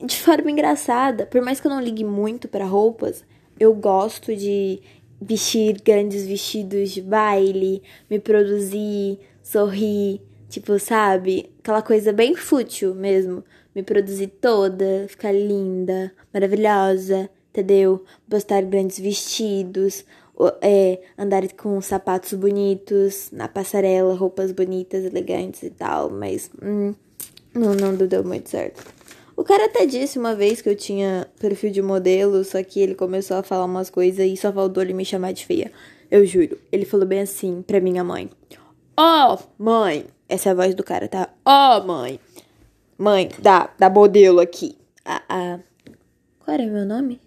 De 0.00 0.16
forma 0.20 0.50
engraçada, 0.50 1.24
por 1.26 1.40
mais 1.40 1.60
que 1.60 1.66
eu 1.66 1.70
não 1.70 1.80
ligue 1.80 2.04
muito 2.04 2.48
para 2.48 2.64
roupas, 2.64 3.24
eu 3.58 3.72
gosto 3.74 4.34
de 4.34 4.80
vestir 5.20 5.80
grandes 5.82 6.26
vestidos 6.26 6.90
de 6.90 7.00
baile, 7.00 7.82
me 8.10 8.18
produzir, 8.18 9.18
sorrir, 9.42 10.20
tipo, 10.48 10.78
sabe? 10.78 11.50
Aquela 11.60 11.80
coisa 11.82 12.12
bem 12.12 12.34
fútil 12.34 12.94
mesmo. 12.94 13.44
Me 13.74 13.82
produzir 13.82 14.28
toda, 14.28 15.06
ficar 15.08 15.32
linda, 15.32 16.12
maravilhosa, 16.32 17.28
entendeu? 17.54 18.04
Postar 18.28 18.62
grandes 18.62 18.98
vestidos, 18.98 20.04
é, 20.60 21.00
andar 21.16 21.46
com 21.52 21.80
sapatos 21.80 22.34
bonitos 22.34 23.28
na 23.30 23.46
passarela, 23.46 24.14
roupas 24.14 24.50
bonitas, 24.50 25.04
elegantes 25.04 25.62
e 25.62 25.70
tal, 25.70 26.10
mas 26.10 26.50
hum, 26.60 26.92
não, 27.54 27.74
não 27.74 27.94
deu 27.94 28.24
muito 28.24 28.50
certo. 28.50 28.84
O 29.36 29.44
cara 29.44 29.66
até 29.66 29.86
disse 29.86 30.18
uma 30.18 30.34
vez 30.34 30.60
que 30.60 30.68
eu 30.68 30.76
tinha 30.76 31.28
perfil 31.38 31.70
de 31.70 31.80
modelo, 31.80 32.42
só 32.44 32.62
que 32.62 32.80
ele 32.80 32.94
começou 32.94 33.36
a 33.36 33.42
falar 33.42 33.64
umas 33.64 33.90
coisas 33.90 34.26
e 34.26 34.36
só 34.36 34.52
faltou 34.52 34.82
ele 34.82 34.92
me 34.92 35.04
chamar 35.04 35.32
de 35.32 35.46
feia. 35.46 35.72
Eu 36.10 36.24
juro. 36.24 36.58
Ele 36.70 36.84
falou 36.84 37.06
bem 37.06 37.20
assim 37.20 37.62
pra 37.62 37.80
minha 37.80 38.04
mãe: 38.04 38.30
Ó, 38.96 39.34
oh, 39.34 39.62
mãe! 39.62 40.06
Essa 40.28 40.50
é 40.50 40.52
a 40.52 40.54
voz 40.54 40.74
do 40.74 40.84
cara, 40.84 41.08
tá? 41.08 41.30
Ó, 41.44 41.78
oh, 41.78 41.86
mãe! 41.86 42.20
Mãe, 42.96 43.28
dá, 43.40 43.70
dá 43.76 43.90
modelo 43.90 44.38
aqui. 44.38 44.76
Ah, 45.04 45.22
ah. 45.28 45.58
Qual 46.38 46.54
era 46.54 46.64
meu 46.66 46.84
nome? 46.84 47.20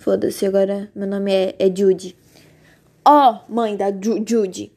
Foda-se, 0.00 0.46
agora 0.46 0.90
meu 0.94 1.06
nome 1.06 1.30
é, 1.30 1.54
é 1.58 1.66
Judy. 1.66 2.16
Ó, 3.04 3.34
oh, 3.34 3.52
mãe 3.52 3.76
da 3.76 3.90
Ju 3.90 4.24
Judy. 4.26 4.72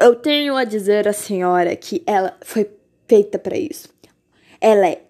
Eu 0.00 0.14
tenho 0.14 0.54
a 0.54 0.62
dizer 0.62 1.08
à 1.08 1.12
senhora 1.12 1.74
que 1.74 2.00
ela 2.06 2.38
foi 2.44 2.70
feita 3.08 3.40
para 3.40 3.58
isso. 3.58 3.88
Ela 4.60 4.86
é 4.86 5.02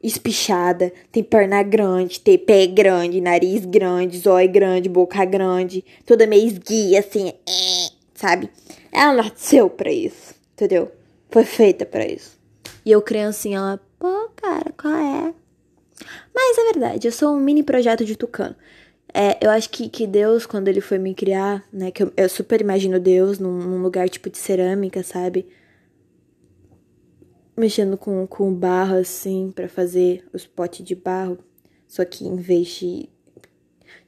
espichada, 0.00 0.92
tem 1.10 1.24
perna 1.24 1.60
grande, 1.64 2.20
tem 2.20 2.38
pé 2.38 2.68
grande, 2.68 3.20
nariz 3.20 3.64
grande, 3.66 4.20
zóio 4.20 4.48
grande, 4.48 4.88
boca 4.88 5.24
grande, 5.24 5.84
toda 6.06 6.24
meio 6.24 6.46
esguia, 6.46 7.00
assim, 7.00 7.32
sabe? 8.14 8.48
Ela 8.92 9.24
nasceu 9.24 9.68
pra 9.68 9.90
isso, 9.90 10.36
entendeu? 10.52 10.88
Foi 11.32 11.42
feita 11.42 11.84
para 11.84 12.06
isso. 12.06 12.38
E 12.86 12.92
eu, 12.92 13.02
criancinha, 13.02 13.58
ela, 13.58 13.80
pô, 13.98 14.30
cara, 14.36 14.72
qual 14.80 14.94
é? 14.94 15.34
Mas 16.42 16.56
é 16.56 16.72
verdade, 16.72 17.06
eu 17.06 17.12
sou 17.12 17.34
um 17.34 17.38
mini 17.38 17.62
projeto 17.62 18.02
de 18.02 18.16
tucano. 18.16 18.56
É, 19.12 19.38
eu 19.44 19.50
acho 19.50 19.68
que, 19.68 19.90
que 19.90 20.06
Deus, 20.06 20.46
quando 20.46 20.68
ele 20.68 20.80
foi 20.80 20.98
me 20.98 21.14
criar, 21.14 21.62
né? 21.70 21.90
Que 21.90 22.02
eu, 22.02 22.12
eu 22.16 22.28
super 22.30 22.60
imagino 22.62 22.98
Deus 22.98 23.38
num, 23.38 23.58
num, 23.58 23.82
lugar 23.82 24.08
tipo 24.08 24.30
de 24.30 24.38
cerâmica, 24.38 25.02
sabe? 25.02 25.46
Mexendo 27.56 27.98
com, 27.98 28.26
com 28.26 28.54
barro 28.54 28.96
assim 28.96 29.52
para 29.54 29.68
fazer 29.68 30.26
os 30.32 30.46
potes 30.46 30.84
de 30.84 30.94
barro. 30.94 31.38
Só 31.86 32.04
que 32.06 32.24
em 32.24 32.36
vez 32.36 32.68
de, 32.68 33.08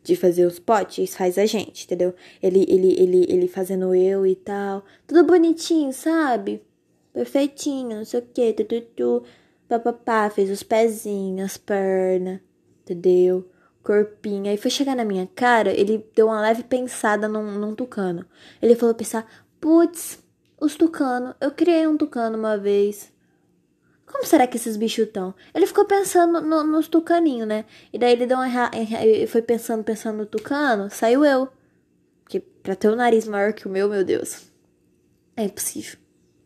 de 0.03 0.17
fazer 0.17 0.47
os 0.47 0.59
potes, 0.59 1.15
faz 1.15 1.37
a 1.37 1.45
gente, 1.45 1.85
entendeu? 1.85 2.15
Ele, 2.43 2.65
ele, 2.67 2.95
ele, 2.99 3.27
ele 3.29 3.49
fazendo 3.49 3.95
eu 3.95 4.27
e 4.27 4.35
tal. 4.35 4.85
Tudo 5.07 5.25
bonitinho, 5.25 5.93
sabe? 5.93 6.63
Perfeitinho, 7.13 7.99
não 7.99 8.05
sei 8.07 8.21
o 8.21 8.23
que, 8.23 8.53
tudo, 8.55 8.81
tudo 8.97 9.25
papapá, 9.79 10.29
fez 10.31 10.51
os 10.51 10.63
pezinhos, 10.63 11.53
as 11.53 11.57
pernas, 11.57 12.41
entendeu? 12.83 13.49
Corpinho. 13.83 14.51
Aí 14.51 14.57
foi 14.57 14.71
chegar 14.71 14.95
na 14.95 15.05
minha 15.05 15.29
cara, 15.35 15.73
ele 15.73 16.07
deu 16.15 16.27
uma 16.27 16.41
leve 16.41 16.63
pensada 16.63 17.29
num, 17.29 17.59
num 17.59 17.75
tucano. 17.75 18.27
Ele 18.61 18.75
falou 18.75 18.95
pensar, 18.95 19.27
putz, 19.61 20.23
os 20.61 20.77
tucanos, 20.77 21.35
eu 21.41 21.51
criei 21.51 21.87
um 21.87 21.97
tucano 21.97 22.39
uma 22.39 22.57
vez. 22.57 23.13
Como 24.07 24.27
será 24.27 24.47
que 24.47 24.57
esses 24.57 24.77
bichos 24.77 25.07
estão? 25.07 25.35
Ele 25.55 25.67
ficou 25.67 25.87
pensando 25.87 26.41
no, 26.41 26.63
nos 26.63 26.87
tucaninhos, 26.87 27.49
né? 27.49 27.65
E 27.93 27.99
daí 27.99 28.13
ele 28.13 28.27
deu 28.27 28.37
uma. 28.37 28.71
Foi 29.29 29.41
pensando, 29.41 29.83
pensando 29.83 30.19
no 30.19 30.27
tucano, 30.27 30.91
saiu 30.91 31.25
eu. 31.25 31.49
Porque 32.23 32.39
pra 32.39 32.77
ter 32.77 32.91
um 32.91 32.97
nariz 32.97 33.27
maior 33.27 33.53
que 33.55 33.67
o 33.67 33.71
meu, 33.71 33.89
meu 33.89 34.05
Deus. 34.05 34.51
É 35.35 35.45
impossível. 35.45 36.02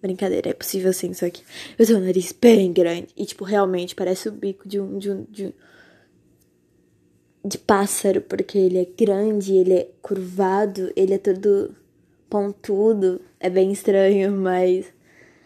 Brincadeira, 0.07 0.51
é 0.51 0.55
possível 0.55 0.93
sim, 0.93 1.13
só 1.13 1.29
que 1.29 1.43
eu 1.79 1.87
tenho 1.87 1.99
um 1.99 2.05
nariz 2.05 2.33
bem 2.33 2.73
grande. 2.73 3.09
E, 3.17 3.25
tipo, 3.27 3.45
realmente 3.45 3.95
parece 3.95 4.29
o 4.29 4.33
bico 4.33 4.69
de 4.69 4.81
um. 4.81 4.99
De 4.99 5.11
um, 5.11 5.25
de 5.31 5.55
de 7.47 7.59
pássaro, 7.59 8.21
porque 8.23 8.59
ele 8.59 8.79
é 8.79 8.85
grande, 8.85 9.55
ele 9.55 9.73
é 9.73 9.89
curvado, 10.03 10.93
ele 10.97 11.15
é 11.15 11.19
todo 11.19 11.75
pontudo. 12.29 13.21
É 13.39 13.49
bem 13.49 13.71
estranho, 13.71 14.33
mas 14.33 14.87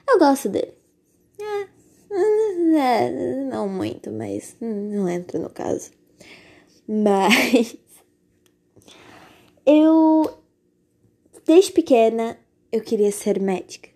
eu 0.08 0.18
gosto 0.18 0.48
dele. 0.48 0.72
É 1.38 1.70
não 3.50 3.68
muito, 3.68 4.10
mas 4.10 4.56
não 4.60 5.08
entra 5.08 5.38
no 5.38 5.50
caso. 5.50 5.90
Mas 6.88 7.76
eu 9.66 10.38
desde 11.44 11.72
pequena 11.72 12.38
eu 12.72 12.80
queria 12.80 13.12
ser 13.12 13.40
médica. 13.40 13.89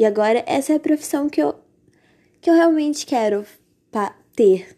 E 0.00 0.04
agora 0.06 0.42
essa 0.46 0.72
é 0.72 0.76
a 0.76 0.80
profissão 0.80 1.28
que 1.28 1.42
eu 1.42 1.54
que 2.40 2.48
eu 2.48 2.54
realmente 2.54 3.04
quero 3.04 3.44
ter. 4.34 4.74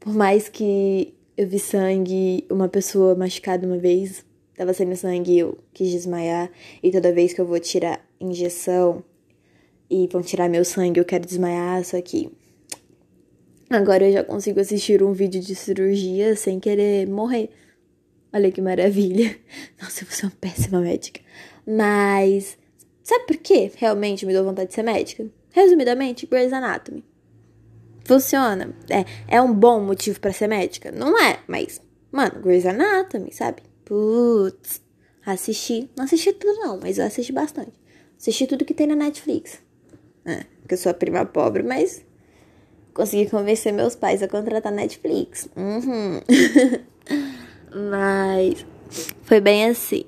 Por 0.00 0.12
mais 0.12 0.48
que 0.48 1.14
eu 1.36 1.46
vi 1.46 1.60
sangue, 1.60 2.44
uma 2.50 2.68
pessoa 2.68 3.14
machucada 3.14 3.64
uma 3.64 3.78
vez, 3.78 4.24
tava 4.56 4.74
saindo 4.74 4.96
sangue 4.96 5.38
eu 5.38 5.58
quis 5.72 5.92
desmaiar. 5.92 6.50
E 6.82 6.90
toda 6.90 7.12
vez 7.12 7.32
que 7.32 7.40
eu 7.40 7.46
vou 7.46 7.60
tirar 7.60 8.04
injeção 8.20 9.04
e 9.88 10.08
vão 10.08 10.22
tirar 10.22 10.48
meu 10.48 10.64
sangue, 10.64 10.98
eu 10.98 11.04
quero 11.04 11.24
desmaiar, 11.24 11.84
só 11.84 12.02
que 12.02 12.32
agora 13.70 14.08
eu 14.08 14.12
já 14.12 14.24
consigo 14.24 14.58
assistir 14.58 15.04
um 15.04 15.12
vídeo 15.12 15.40
de 15.40 15.54
cirurgia 15.54 16.34
sem 16.34 16.58
querer 16.58 17.06
morrer. 17.06 17.48
Olha 18.32 18.50
que 18.50 18.60
maravilha. 18.60 19.38
Nossa, 19.80 20.02
eu 20.02 20.10
sou 20.10 20.28
uma 20.28 20.36
péssima 20.40 20.80
médica. 20.80 21.20
Mas 21.64 22.58
sabe 23.02 23.26
por 23.26 23.36
que 23.36 23.72
realmente 23.76 24.26
me 24.26 24.32
deu 24.32 24.44
vontade 24.44 24.68
de 24.68 24.74
ser 24.74 24.82
médica? 24.82 25.26
Resumidamente, 25.50 26.26
Grey's 26.26 26.52
Anatomy. 26.52 27.04
Funciona. 28.04 28.74
É, 28.88 29.36
é 29.36 29.42
um 29.42 29.52
bom 29.52 29.80
motivo 29.80 30.20
para 30.20 30.32
ser 30.32 30.48
médica? 30.48 30.90
Não 30.90 31.18
é, 31.18 31.40
mas, 31.46 31.80
mano, 32.10 32.40
Grey's 32.40 32.66
Anatomy, 32.66 33.32
sabe? 33.32 33.62
Putz, 33.84 34.80
assisti. 35.24 35.90
Não 35.96 36.04
assisti 36.04 36.32
tudo, 36.32 36.58
não, 36.58 36.78
mas 36.80 36.98
eu 36.98 37.04
assisti 37.04 37.32
bastante. 37.32 37.72
Assisti 38.18 38.46
tudo 38.46 38.64
que 38.64 38.74
tem 38.74 38.86
na 38.86 38.96
Netflix. 38.96 39.60
É, 40.24 40.44
porque 40.60 40.74
eu 40.74 40.78
sou 40.78 40.90
a 40.90 40.94
prima 40.94 41.24
pobre, 41.24 41.62
mas 41.62 42.04
consegui 42.92 43.30
convencer 43.30 43.72
meus 43.72 43.94
pais 43.94 44.22
a 44.22 44.28
contratar 44.28 44.72
Netflix. 44.72 45.48
Uhum. 45.56 46.20
mas 47.90 48.66
foi 49.22 49.40
bem 49.40 49.66
assim. 49.66 50.04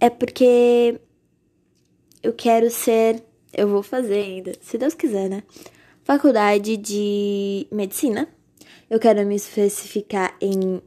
É 0.00 0.08
porque 0.08 1.00
eu 2.28 2.32
quero 2.34 2.70
ser. 2.70 3.22
Eu 3.52 3.66
vou 3.66 3.82
fazer 3.82 4.20
ainda, 4.20 4.52
se 4.60 4.76
Deus 4.76 4.92
quiser, 4.92 5.30
né? 5.30 5.42
faculdade 6.04 6.76
de 6.76 7.66
medicina. 7.70 8.28
Eu 8.88 8.98
quero 8.98 9.24
me 9.26 9.36
especificar 9.36 10.34
em 10.40 10.80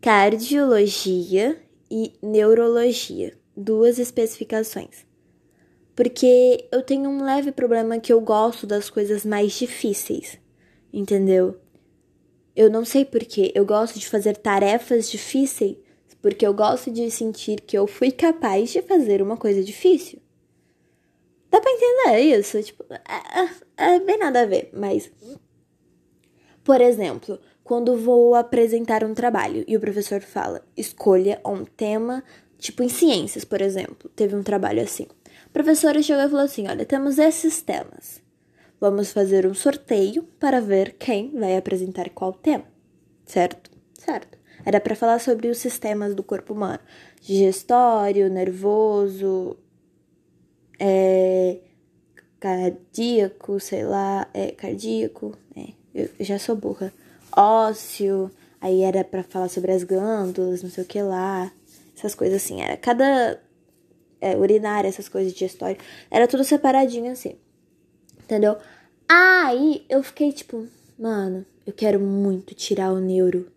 cardiologia 0.00 1.60
e 1.90 2.12
neurologia, 2.20 3.36
duas 3.56 3.98
especificações. 3.98 5.06
Porque 5.94 6.66
eu 6.72 6.82
tenho 6.82 7.08
um 7.08 7.24
leve 7.24 7.52
problema 7.52 8.00
que 8.00 8.12
eu 8.12 8.20
gosto 8.20 8.66
das 8.66 8.90
coisas 8.90 9.24
mais 9.24 9.52
difíceis, 9.52 10.38
entendeu? 10.92 11.56
Eu 12.56 12.68
não 12.68 12.84
sei 12.84 13.04
porquê, 13.04 13.52
eu 13.54 13.64
gosto 13.64 13.98
de 13.98 14.08
fazer 14.08 14.36
tarefas 14.36 15.08
difíceis 15.10 15.76
porque 16.20 16.44
eu 16.44 16.52
gosto 16.52 16.90
de 16.90 17.08
sentir 17.10 17.60
que 17.60 17.78
eu 17.78 17.86
fui 17.86 18.10
capaz 18.10 18.70
de 18.72 18.82
fazer 18.82 19.22
uma 19.22 19.36
coisa 19.36 19.62
difícil. 19.62 20.20
Dá 21.50 21.60
pra 21.60 21.70
entender 21.70 22.38
isso? 22.38 22.62
Tipo, 22.62 22.84
é, 22.90 23.40
é, 23.82 23.94
é 23.96 24.00
bem 24.00 24.18
nada 24.18 24.42
a 24.42 24.46
ver, 24.46 24.70
mas. 24.72 25.10
Por 26.62 26.80
exemplo, 26.80 27.38
quando 27.64 27.96
vou 27.96 28.34
apresentar 28.34 29.04
um 29.04 29.14
trabalho 29.14 29.64
e 29.66 29.76
o 29.76 29.80
professor 29.80 30.20
fala, 30.20 30.62
escolha 30.76 31.40
um 31.44 31.64
tema, 31.64 32.22
tipo 32.58 32.82
em 32.82 32.88
ciências, 32.88 33.44
por 33.44 33.60
exemplo, 33.60 34.10
teve 34.14 34.36
um 34.36 34.42
trabalho 34.42 34.82
assim. 34.82 35.06
A 35.46 35.50
professora 35.50 36.02
chegou 36.02 36.24
e 36.24 36.28
falou 36.28 36.44
assim: 36.44 36.68
olha, 36.68 36.84
temos 36.84 37.18
esses 37.18 37.62
temas. 37.62 38.22
Vamos 38.80 39.12
fazer 39.12 39.46
um 39.46 39.54
sorteio 39.54 40.22
para 40.38 40.60
ver 40.60 40.96
quem 40.98 41.32
vai 41.38 41.56
apresentar 41.56 42.10
qual 42.10 42.32
tema. 42.32 42.64
Certo? 43.24 43.70
Certo. 43.94 44.38
Era 44.64 44.80
para 44.80 44.94
falar 44.94 45.18
sobre 45.18 45.48
os 45.48 45.58
sistemas 45.58 46.14
do 46.14 46.22
corpo 46.22 46.52
humano: 46.52 46.80
digestório, 47.20 48.30
nervoso, 48.30 49.56
é, 50.78 51.58
cardíaco, 52.40 53.58
sei 53.60 53.84
lá, 53.84 54.28
é 54.32 54.52
cardíaco, 54.52 55.36
é, 55.56 55.72
eu, 55.94 56.08
já 56.20 56.38
sou 56.38 56.56
burra. 56.56 56.92
Ósseo, 57.36 58.30
aí 58.60 58.82
era 58.82 59.04
para 59.04 59.22
falar 59.22 59.48
sobre 59.48 59.72
as 59.72 59.82
glândulas, 59.82 60.62
não 60.62 60.70
sei 60.70 60.84
o 60.84 60.86
que 60.86 61.00
lá, 61.02 61.52
essas 61.96 62.14
coisas 62.14 62.42
assim, 62.42 62.60
era 62.62 62.76
cada 62.76 63.40
é, 64.20 64.36
urinária, 64.36 64.88
essas 64.88 65.08
coisas 65.08 65.32
de 65.32 65.44
história, 65.44 65.78
era 66.10 66.26
tudo 66.28 66.44
separadinho 66.44 67.12
assim. 67.12 67.36
Entendeu? 68.22 68.56
Aí 69.08 69.84
eu 69.88 70.02
fiquei 70.02 70.32
tipo, 70.32 70.66
mano, 70.98 71.44
eu 71.66 71.72
quero 71.72 71.98
muito 71.98 72.54
tirar 72.54 72.92
o 72.92 73.00
neuro 73.00 73.50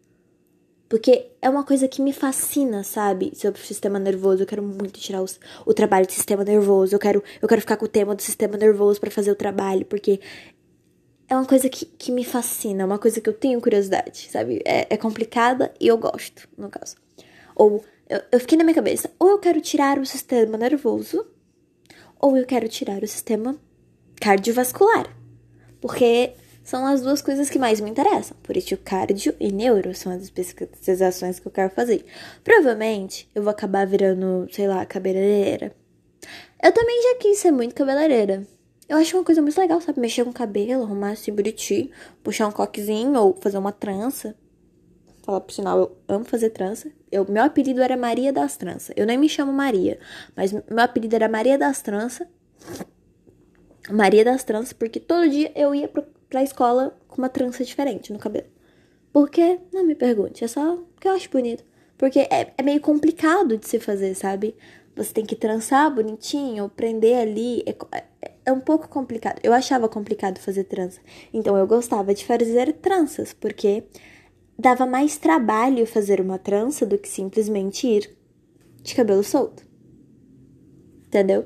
porque 0.91 1.31
é 1.41 1.49
uma 1.49 1.63
coisa 1.63 1.87
que 1.87 2.01
me 2.01 2.11
fascina, 2.11 2.83
sabe? 2.83 3.31
Sobre 3.33 3.61
o 3.61 3.63
sistema 3.63 3.97
nervoso. 3.97 4.43
Eu 4.43 4.45
quero 4.45 4.61
muito 4.61 4.99
tirar 4.99 5.21
os, 5.21 5.39
o 5.65 5.73
trabalho 5.73 6.05
do 6.05 6.11
sistema 6.11 6.43
nervoso. 6.43 6.93
Eu 6.93 6.99
quero, 6.99 7.23
eu 7.41 7.47
quero 7.47 7.61
ficar 7.61 7.77
com 7.77 7.85
o 7.85 7.87
tema 7.87 8.13
do 8.13 8.21
sistema 8.21 8.57
nervoso 8.57 8.99
para 8.99 9.09
fazer 9.09 9.31
o 9.31 9.35
trabalho. 9.35 9.85
Porque 9.85 10.19
é 11.29 11.33
uma 11.33 11.45
coisa 11.45 11.69
que, 11.69 11.85
que 11.85 12.11
me 12.11 12.25
fascina. 12.25 12.83
É 12.83 12.85
uma 12.85 12.99
coisa 12.99 13.21
que 13.21 13.29
eu 13.29 13.31
tenho 13.31 13.61
curiosidade, 13.61 14.27
sabe? 14.29 14.61
É, 14.65 14.93
é 14.93 14.97
complicada 14.97 15.73
e 15.79 15.87
eu 15.87 15.97
gosto, 15.97 16.45
no 16.57 16.69
caso. 16.69 16.97
Ou 17.55 17.81
eu, 18.09 18.19
eu 18.29 18.39
fiquei 18.41 18.57
na 18.57 18.65
minha 18.65 18.75
cabeça: 18.75 19.09
ou 19.17 19.29
eu 19.29 19.39
quero 19.39 19.61
tirar 19.61 19.97
o 19.97 20.05
sistema 20.05 20.57
nervoso, 20.57 21.25
ou 22.19 22.35
eu 22.35 22.45
quero 22.45 22.67
tirar 22.67 23.01
o 23.01 23.07
sistema 23.07 23.55
cardiovascular. 24.19 25.07
Porque 25.79 26.33
são 26.63 26.85
as 26.85 27.01
duas 27.01 27.21
coisas 27.21 27.49
que 27.49 27.59
mais 27.59 27.79
me 27.79 27.89
interessam. 27.89 28.37
Por 28.43 28.55
isso, 28.55 28.77
cardio 28.77 29.35
e 29.39 29.51
neuro 29.51 29.93
são 29.95 30.11
as 30.11 30.23
especializações 30.23 31.39
que 31.39 31.47
eu 31.47 31.51
quero 31.51 31.73
fazer. 31.73 32.05
Provavelmente, 32.43 33.29
eu 33.33 33.41
vou 33.41 33.51
acabar 33.51 33.85
virando, 33.85 34.47
sei 34.51 34.67
lá, 34.67 34.85
cabeleireira. 34.85 35.75
Eu 36.63 36.71
também 36.71 37.01
já 37.01 37.19
quis 37.19 37.39
ser 37.39 37.51
muito 37.51 37.73
cabeleireira. 37.73 38.45
Eu 38.87 38.97
acho 38.97 39.17
uma 39.17 39.23
coisa 39.23 39.41
muito 39.41 39.57
legal, 39.59 39.79
sabe? 39.81 39.99
Mexer 39.99 40.23
com 40.23 40.31
o 40.31 40.33
cabelo, 40.33 40.83
arrumar 40.83 41.11
assim 41.11 41.33
bonitinho, 41.33 41.89
puxar 42.23 42.47
um 42.47 42.51
coquezinho 42.51 43.17
ou 43.19 43.33
fazer 43.39 43.57
uma 43.57 43.71
trança. 43.71 44.35
Falar 45.23 45.39
por 45.41 45.53
sinal, 45.53 45.79
eu 45.79 45.97
amo 46.07 46.25
fazer 46.25 46.49
trança. 46.49 46.91
Eu, 47.11 47.25
meu 47.29 47.43
apelido 47.43 47.81
era 47.81 47.95
Maria 47.95 48.33
das 48.33 48.57
Tranças. 48.57 48.93
Eu 48.95 49.05
nem 49.05 49.17
me 49.17 49.29
chamo 49.29 49.53
Maria, 49.53 49.99
mas 50.35 50.51
meu 50.51 50.79
apelido 50.79 51.15
era 51.15 51.29
Maria 51.29 51.57
das 51.57 51.81
Tranças. 51.81 52.27
Maria 53.89 54.25
das 54.25 54.43
Tranças, 54.43 54.73
porque 54.73 54.99
todo 54.99 55.29
dia 55.29 55.51
eu 55.55 55.73
ia 55.73 55.87
pro 55.87 56.03
pra 56.31 56.41
escola 56.41 56.97
com 57.09 57.21
uma 57.21 57.29
trança 57.29 57.63
diferente 57.63 58.11
no 58.11 58.17
cabelo. 58.17 58.47
Por 59.11 59.29
quê? 59.29 59.59
Não 59.73 59.85
me 59.85 59.93
pergunte, 59.93 60.43
é 60.45 60.47
só 60.47 60.79
que 60.99 61.07
eu 61.07 61.11
acho 61.11 61.29
bonito. 61.29 61.63
Porque 61.97 62.19
é, 62.19 62.53
é 62.57 62.63
meio 62.63 62.79
complicado 62.79 63.57
de 63.57 63.67
se 63.67 63.79
fazer, 63.79 64.15
sabe? 64.15 64.55
Você 64.95 65.13
tem 65.13 65.25
que 65.25 65.35
trançar 65.35 65.93
bonitinho, 65.93 66.69
prender 66.69 67.17
ali. 67.17 67.63
É, 67.65 67.75
é, 68.21 68.31
é, 68.45 68.51
um 68.51 68.61
pouco 68.61 68.87
complicado. 68.87 69.39
Eu 69.43 69.53
achava 69.53 69.89
complicado 69.89 70.39
fazer 70.39 70.63
trança. 70.63 71.01
Então 71.33 71.55
eu 71.57 71.67
gostava 71.67 72.13
de 72.13 72.25
fazer 72.25 72.73
tranças, 72.73 73.33
porque 73.33 73.83
dava 74.57 74.85
mais 74.85 75.17
trabalho 75.17 75.85
fazer 75.85 76.21
uma 76.21 76.39
trança 76.39 76.85
do 76.85 76.97
que 76.97 77.09
simplesmente 77.09 77.85
ir 77.85 78.17
de 78.81 78.95
cabelo 78.95 79.23
solto. 79.23 79.63
Entendeu? 81.07 81.45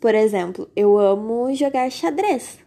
Por 0.00 0.14
exemplo, 0.14 0.70
eu 0.76 0.96
amo 0.96 1.52
jogar 1.54 1.90
xadrez. 1.90 2.62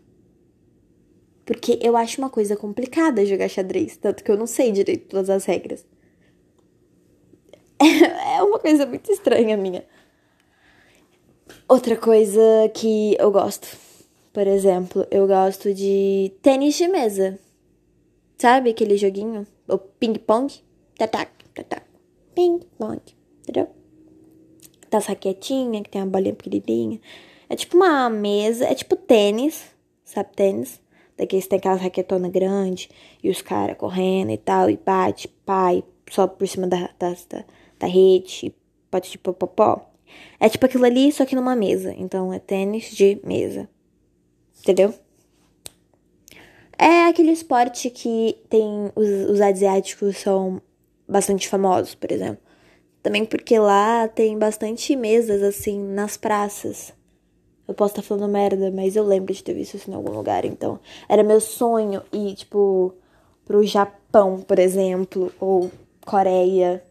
Porque 1.46 1.78
eu 1.82 1.96
acho 1.96 2.20
uma 2.20 2.30
coisa 2.30 2.56
complicada 2.56 3.26
jogar 3.26 3.48
xadrez, 3.48 3.98
tanto 3.98 4.24
que 4.24 4.32
eu 4.32 4.38
não 4.38 4.48
sei 4.48 4.72
direito 4.72 5.10
todas 5.10 5.30
as 5.30 5.46
regras. 5.46 5.86
É 8.36 8.44
uma 8.44 8.60
coisa 8.60 8.86
muito 8.86 9.10
estranha 9.12 9.56
minha. 9.56 9.86
Outra 11.70 11.96
coisa 11.96 12.42
que 12.74 13.16
eu 13.18 13.32
gosto, 13.32 13.68
por 14.34 14.46
exemplo, 14.46 15.08
eu 15.10 15.26
gosto 15.26 15.74
de 15.74 16.34
tênis 16.42 16.76
de 16.76 16.88
mesa. 16.88 17.40
Sabe 18.38 18.72
aquele 18.72 18.98
joguinho? 18.98 19.48
O 19.68 19.78
ping-pong? 19.78 20.54
Tatac, 20.98 21.32
tatac. 21.54 21.86
Ping-pong. 22.36 23.02
Entendeu? 23.42 23.70
Tá 24.90 25.00
raquetinha, 25.00 25.82
que 25.82 25.90
tem 25.90 26.02
uma 26.02 26.12
bolinha 26.12 26.36
pequenininha. 26.36 27.00
É 27.50 27.56
tipo 27.56 27.78
uma 27.78 28.10
mesa, 28.10 28.66
é 28.66 28.76
tipo 28.76 28.96
tênis, 28.96 29.66
sabe 30.04 30.30
tênis? 30.36 30.82
Daqueles 31.18 31.48
tem 31.48 31.58
aquelas 31.58 31.82
raquetona 31.82 32.30
grande 32.30 32.90
e 33.24 33.30
os 33.30 33.42
caras 33.42 33.78
correndo 33.78 34.32
e 34.32 34.38
tal, 34.38 34.70
e 34.70 34.78
bate, 34.78 35.28
pai, 35.46 35.84
sobe 36.10 36.36
por 36.38 36.48
cima 36.48 36.68
da, 36.68 36.90
da, 37.00 37.16
tarrete, 37.80 38.54
pote 38.92 39.12
de 39.12 39.18
popopó. 39.18 39.90
É 40.40 40.50
tipo 40.50 40.66
aquilo 40.66 40.86
ali, 40.86 41.12
só 41.12 41.26
que 41.26 41.36
numa 41.36 41.56
mesa. 41.56 41.94
Então 41.98 42.34
é 42.34 42.40
tênis 42.40 42.92
de 42.92 43.20
mesa. 43.24 43.70
Entendeu? 44.62 44.94
É 46.78 47.06
aquele 47.06 47.32
esporte 47.32 47.90
que 47.90 48.38
tem. 48.50 48.92
Os, 48.96 49.30
os 49.30 49.42
asiáticos 49.42 50.18
são 50.18 50.62
bastante 51.08 51.48
famosos, 51.48 51.96
por 51.96 52.12
exemplo. 52.12 52.44
Também 53.02 53.24
porque 53.24 53.60
lá 53.60 54.08
tem 54.08 54.38
bastante 54.38 54.96
mesas, 54.96 55.44
assim, 55.44 55.80
nas 55.80 56.18
praças. 56.18 56.94
Eu 57.68 57.74
posso 57.74 57.94
estar 57.94 58.02
falando 58.02 58.32
merda, 58.32 58.70
mas 58.72 58.96
eu 58.96 59.04
lembro 59.04 59.34
de 59.34 59.44
ter 59.44 59.54
visto 59.54 59.76
isso 59.76 59.90
em 59.90 59.94
algum 59.94 60.12
lugar. 60.12 60.46
Então, 60.46 60.80
era 61.10 61.24
meu 61.24 61.42
sonho 61.42 62.04
ir, 62.14 62.36
tipo, 62.36 62.94
pro 63.44 63.64
Japão, 63.64 64.40
por 64.40 64.60
exemplo, 64.60 65.32
ou 65.40 65.72
Coreia, 66.06 66.84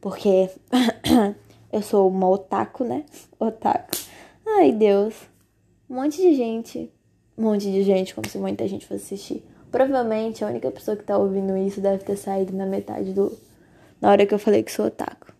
porque 0.00 0.50
eu 1.72 1.82
sou 1.82 2.08
uma 2.08 2.28
otaku, 2.28 2.84
né? 2.84 3.04
Otaku. 3.38 3.96
Ai, 4.44 4.72
Deus. 4.72 5.14
Um 5.88 5.94
monte 5.96 6.20
de 6.20 6.34
gente. 6.34 6.90
Um 7.38 7.44
monte 7.44 7.70
de 7.70 7.82
gente, 7.82 8.14
como 8.14 8.28
se 8.28 8.38
muita 8.38 8.66
gente 8.66 8.86
fosse 8.86 9.04
assistir. 9.14 9.44
Provavelmente 9.70 10.44
a 10.44 10.48
única 10.48 10.70
pessoa 10.70 10.96
que 10.96 11.04
tá 11.04 11.16
ouvindo 11.16 11.56
isso 11.56 11.80
deve 11.80 12.02
ter 12.02 12.16
saído 12.16 12.52
na 12.56 12.66
metade 12.66 13.12
do. 13.12 13.36
Na 14.00 14.10
hora 14.10 14.26
que 14.26 14.34
eu 14.34 14.38
falei 14.38 14.62
que 14.62 14.72
sou 14.72 14.86
otaku. 14.86 15.32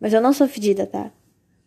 Mas 0.00 0.12
eu 0.12 0.20
não 0.20 0.32
sou 0.32 0.48
fedida, 0.48 0.86
tá? 0.86 1.12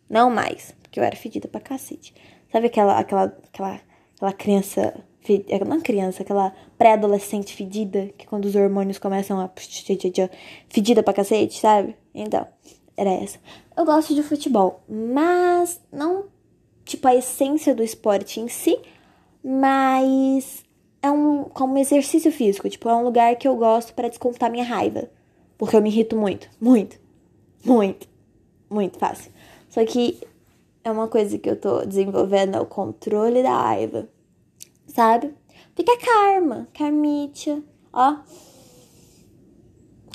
Não 0.08 0.28
mais. 0.30 0.74
Porque 0.96 1.00
eu 1.00 1.04
era 1.04 1.16
fedida 1.16 1.46
pra 1.46 1.60
cacete. 1.60 2.14
Sabe 2.50 2.68
aquela, 2.68 2.98
aquela, 2.98 3.24
aquela, 3.24 3.80
aquela 4.14 4.32
criança 4.32 4.94
é, 5.28 5.62
não 5.62 5.80
criança, 5.80 6.22
aquela 6.22 6.54
pré-adolescente 6.78 7.54
fedida, 7.54 8.08
que 8.16 8.26
quando 8.26 8.46
os 8.46 8.54
hormônios 8.54 8.98
começam 8.98 9.38
a 9.40 9.50
fedida 10.70 11.02
pra 11.02 11.12
cacete, 11.12 11.60
sabe? 11.60 11.96
Então, 12.14 12.46
era 12.96 13.10
essa. 13.10 13.38
Eu 13.76 13.84
gosto 13.84 14.14
de 14.14 14.22
futebol, 14.22 14.80
mas 14.88 15.80
não 15.92 16.28
tipo 16.84 17.06
a 17.08 17.14
essência 17.14 17.74
do 17.74 17.82
esporte 17.82 18.40
em 18.40 18.48
si, 18.48 18.78
mas 19.44 20.64
é 21.02 21.10
um 21.10 21.44
como 21.44 21.76
exercício 21.76 22.32
físico, 22.32 22.70
tipo, 22.70 22.88
é 22.88 22.94
um 22.94 23.02
lugar 23.02 23.36
que 23.36 23.46
eu 23.46 23.56
gosto 23.56 23.92
para 23.92 24.08
descontar 24.08 24.50
minha 24.50 24.64
raiva, 24.64 25.10
porque 25.58 25.76
eu 25.76 25.82
me 25.82 25.90
irrito 25.90 26.16
muito, 26.16 26.48
muito, 26.58 26.98
muito, 27.62 28.08
muito 28.70 28.98
fácil. 28.98 29.30
Só 29.68 29.84
que 29.84 30.20
é 30.86 30.90
uma 30.90 31.08
coisa 31.08 31.38
que 31.38 31.48
eu 31.48 31.56
tô 31.60 31.84
desenvolvendo 31.84 32.56
é 32.56 32.60
o 32.60 32.66
controle 32.66 33.42
da 33.42 33.50
raiva 33.50 34.08
sabe? 34.96 35.34
Fica 35.74 35.92
karma, 35.98 36.68
karmitia, 36.72 37.62
ó. 37.92 38.16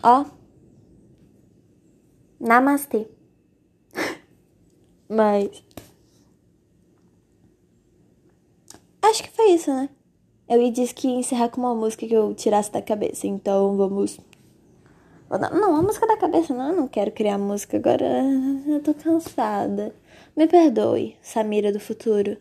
Ó. 0.04 0.26
Namastê. 2.40 3.08
Mas. 5.08 5.64
Acho 9.04 9.24
que 9.24 9.30
foi 9.30 9.52
isso, 9.52 9.72
né? 9.72 9.90
Eu 10.50 10.62
ia 10.62 10.72
disse 10.72 10.94
que 10.94 11.08
ia 11.08 11.20
encerrar 11.20 11.50
com 11.50 11.62
uma 11.62 11.76
música 11.76 12.08
que 12.08 12.14
eu 12.14 12.34
tirasse 12.34 12.72
da 12.72 12.82
cabeça. 12.82 13.28
Então 13.28 13.78
vamos. 13.78 14.20
Não, 15.40 15.76
a 15.78 15.82
música 15.82 16.06
da 16.06 16.18
cabeça 16.18 16.54
não. 16.54 16.70
Eu 16.72 16.76
não 16.76 16.88
quero 16.88 17.12
criar 17.12 17.38
música 17.38 17.78
agora. 17.78 18.06
Eu 18.68 18.82
tô 18.84 18.94
cansada. 18.94 19.96
Me 20.36 20.48
perdoe, 20.48 21.18
Samira 21.22 21.72
do 21.72 21.80
futuro. 21.80 22.38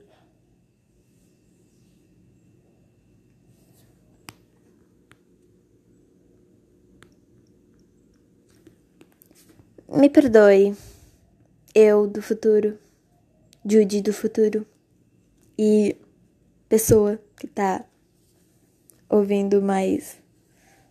Me 9.89 10.09
perdoe, 10.09 10.77
eu 11.75 12.07
do 12.07 12.23
futuro, 12.23 12.79
Judy 13.65 14.01
do 14.01 14.13
futuro 14.13 14.65
e 15.59 15.97
pessoa 16.69 17.19
que 17.37 17.49
tá 17.49 17.85
ouvindo 19.09 19.61
mais. 19.61 20.20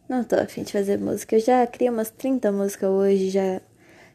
Não 0.09 0.23
tô 0.23 0.35
afim 0.37 0.63
de 0.63 0.71
fazer 0.71 0.97
música. 0.97 1.35
Eu 1.35 1.39
já 1.39 1.67
criei 1.67 1.91
umas 1.91 2.09
30 2.09 2.51
músicas 2.51 2.89
hoje, 2.89 3.29
já 3.29 3.61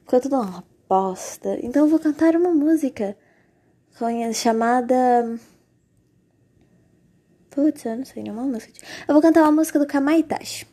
ficou 0.00 0.20
tudo 0.20 0.34
uma 0.34 0.64
bosta. 0.88 1.56
Então 1.62 1.84
eu 1.84 1.88
vou 1.88 2.00
cantar 2.00 2.34
uma 2.34 2.52
música 2.52 3.16
chamada. 4.34 5.38
Putz, 7.48 7.84
eu 7.84 7.96
não 7.96 8.04
sei 8.04 8.24
nenhuma 8.24 8.42
música. 8.42 8.72
Eu 9.06 9.14
vou 9.14 9.22
cantar 9.22 9.42
uma 9.42 9.52
música 9.52 9.78
do 9.78 9.86
Kamaitachi. 9.86 10.66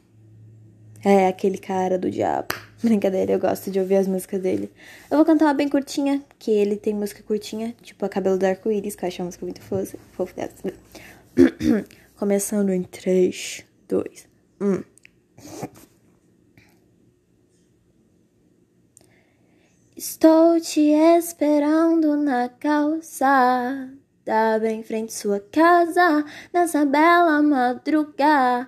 É 1.06 1.28
aquele 1.28 1.60
cara 1.60 2.00
do 2.00 2.10
diabo. 2.10 2.56
Brincadeira, 2.82 3.34
eu 3.34 3.40
gosto 3.40 3.70
de 3.70 3.80
ouvir 3.80 3.98
as 3.98 4.08
músicas 4.08 4.42
dele. 4.42 4.72
Eu 5.10 5.18
vou 5.18 5.26
cantar 5.26 5.46
uma 5.46 5.54
bem 5.54 5.70
curtinha, 5.70 6.24
que 6.40 6.50
ele 6.50 6.76
tem 6.76 6.96
música 6.96 7.22
curtinha, 7.22 7.76
tipo 7.84 8.04
a 8.04 8.10
Cabelo 8.10 8.40
do 8.40 8.46
Arco-Íris, 8.46 8.96
que 8.96 9.06
eu 9.06 9.08
acho 9.08 9.22
uma 9.22 9.28
música 9.28 9.46
muito 9.46 9.62
fofa. 9.62 10.00
fofa 10.14 10.50
Começando 12.18 12.72
em 12.72 12.82
3, 12.82 13.64
2, 13.88 14.28
1. 14.60 14.91
Estou 19.96 20.60
te 20.60 20.90
esperando 20.92 22.18
na 22.18 22.50
calçada, 22.50 23.90
bem 24.60 24.80
em 24.80 24.84
frente 24.84 25.10
à 25.10 25.18
sua 25.18 25.40
casa, 25.40 26.26
nessa 26.52 26.86
bela 26.86 27.42
madrugada. 27.42 28.68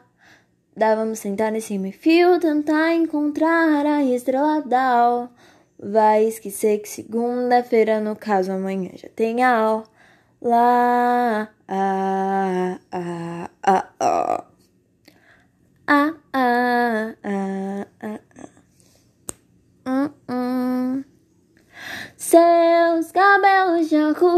Dávamos 0.75 1.19
sentar 1.19 1.51
nesse 1.51 1.77
fio, 1.91 2.39
tentar 2.39 2.93
encontrar 2.93 3.85
a 3.85 4.03
estrela 4.03 4.61
d'al. 4.61 5.31
Vai 5.79 6.25
esquecer 6.25 6.79
que 6.79 6.89
segunda-feira, 6.89 7.99
no 7.99 8.15
caso 8.15 8.51
amanhã, 8.51 8.91
já 8.95 9.09
tem 9.09 9.43
aula. 9.43 9.83
Ah, 10.41 11.49
ah, 11.67 13.49
ah. 13.63 14.45
Ah, 15.85 16.13
ah, 16.33 17.15
ah, 17.23 17.87
ah, 18.01 18.19
ah. 18.37 18.49
Hum, 19.85 20.09
hum. 20.29 21.03
Seus 22.15 23.11
cabelos 23.11 23.89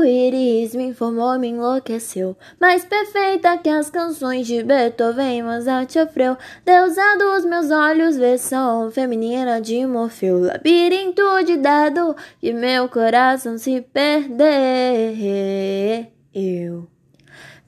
arco-íris 0.05 0.75
me 0.75 0.85
informou, 0.85 1.39
me 1.39 1.47
enlouqueceu. 1.49 2.37
Mais 2.59 2.85
perfeita 2.85 3.57
que 3.57 3.69
as 3.69 3.89
canções 3.89 4.45
de 4.45 4.63
Beethoven, 4.63 5.41
Mozart 5.43 5.91
sofreu. 5.91 6.37
Deusa 6.63 7.17
dos 7.17 7.43
meus 7.45 7.71
olhos, 7.71 8.15
versão 8.15 8.91
feminina 8.91 9.59
de 9.59 9.85
Morfeu. 9.85 10.39
Labirinto 10.39 11.43
de 11.45 11.57
dado 11.57 12.15
que 12.39 12.53
meu 12.53 12.87
coração 12.87 13.57
se 13.57 13.81
perdeu. 13.81 14.47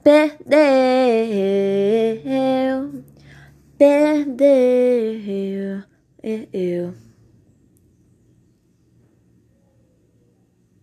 Perdeu. 0.02 0.38
Perdeu. 3.76 4.38
Eu. 6.52 6.94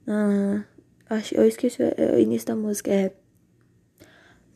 Ah, 0.07 0.63
acho, 1.09 1.35
eu 1.35 1.47
esqueci 1.47 1.81
o 1.81 2.19
início 2.19 2.47
da 2.47 2.55
música. 2.55 2.91
É. 2.91 3.11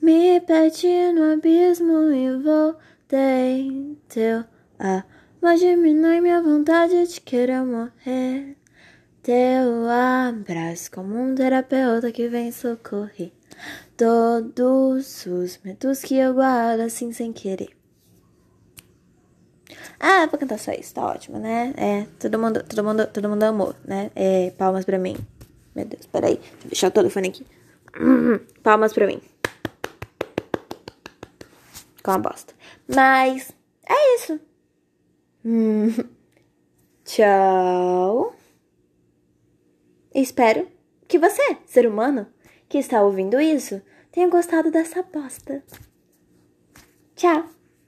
Me 0.01 0.39
perdi 0.41 1.12
no 1.12 1.33
abismo 1.33 2.12
e 2.12 2.38
voltei. 2.41 3.97
Teu 4.07 4.45
mas 5.41 5.59
diminui 5.59 6.21
minha 6.21 6.41
vontade 6.41 7.07
de 7.07 7.21
querer 7.21 7.63
morrer. 7.63 8.57
Teu 9.21 9.88
abraço 9.89 10.91
como 10.91 11.15
um 11.17 11.35
terapeuta 11.35 12.12
que 12.12 12.27
vem 12.27 12.51
socorrer. 12.51 13.31
Todos 13.95 15.25
os 15.25 15.59
medos 15.63 16.01
que 16.01 16.15
eu 16.15 16.33
guardo 16.33 16.81
assim 16.81 17.12
sem 17.12 17.33
querer. 17.33 17.69
Ah, 19.99 20.25
vou 20.27 20.39
cantar 20.39 20.57
só 20.57 20.71
isso, 20.71 20.93
tá 20.93 21.05
ótimo, 21.05 21.38
né? 21.38 21.73
É, 21.77 22.05
todo 22.19 22.39
mundo, 22.39 22.63
todo 22.63 22.83
mundo, 22.83 23.07
todo 23.07 23.29
mundo 23.29 23.43
amou, 23.43 23.75
né? 23.85 24.09
É, 24.15 24.51
palmas 24.51 24.85
pra 24.85 24.97
mim. 24.97 25.15
Meu 25.80 25.88
Deus, 25.88 26.06
peraí. 26.08 26.36
Deixa 26.36 26.58
eu 26.58 26.70
deixar 26.70 26.88
o 26.89 26.92
telefone 26.92 27.30
aqui. 27.30 27.48
Palmas 28.62 28.92
pra 28.92 29.08
mim. 29.08 29.22
Com 32.04 32.12
a 32.12 32.18
bosta. 32.18 32.54
Mas 32.86 33.54
é 33.88 34.15
isso. 34.15 34.42
Tchau. 37.06 38.36
Espero 40.13 40.68
que 41.08 41.18
você, 41.18 41.58
ser 41.65 41.88
humano, 41.88 42.28
que 42.68 42.78
está 42.78 43.02
ouvindo 43.02 43.39
isso, 43.39 43.82
tenha 44.12 44.28
gostado 44.28 44.70
dessa 44.70 45.02
bosta. 45.02 45.63
Tchau. 47.15 47.48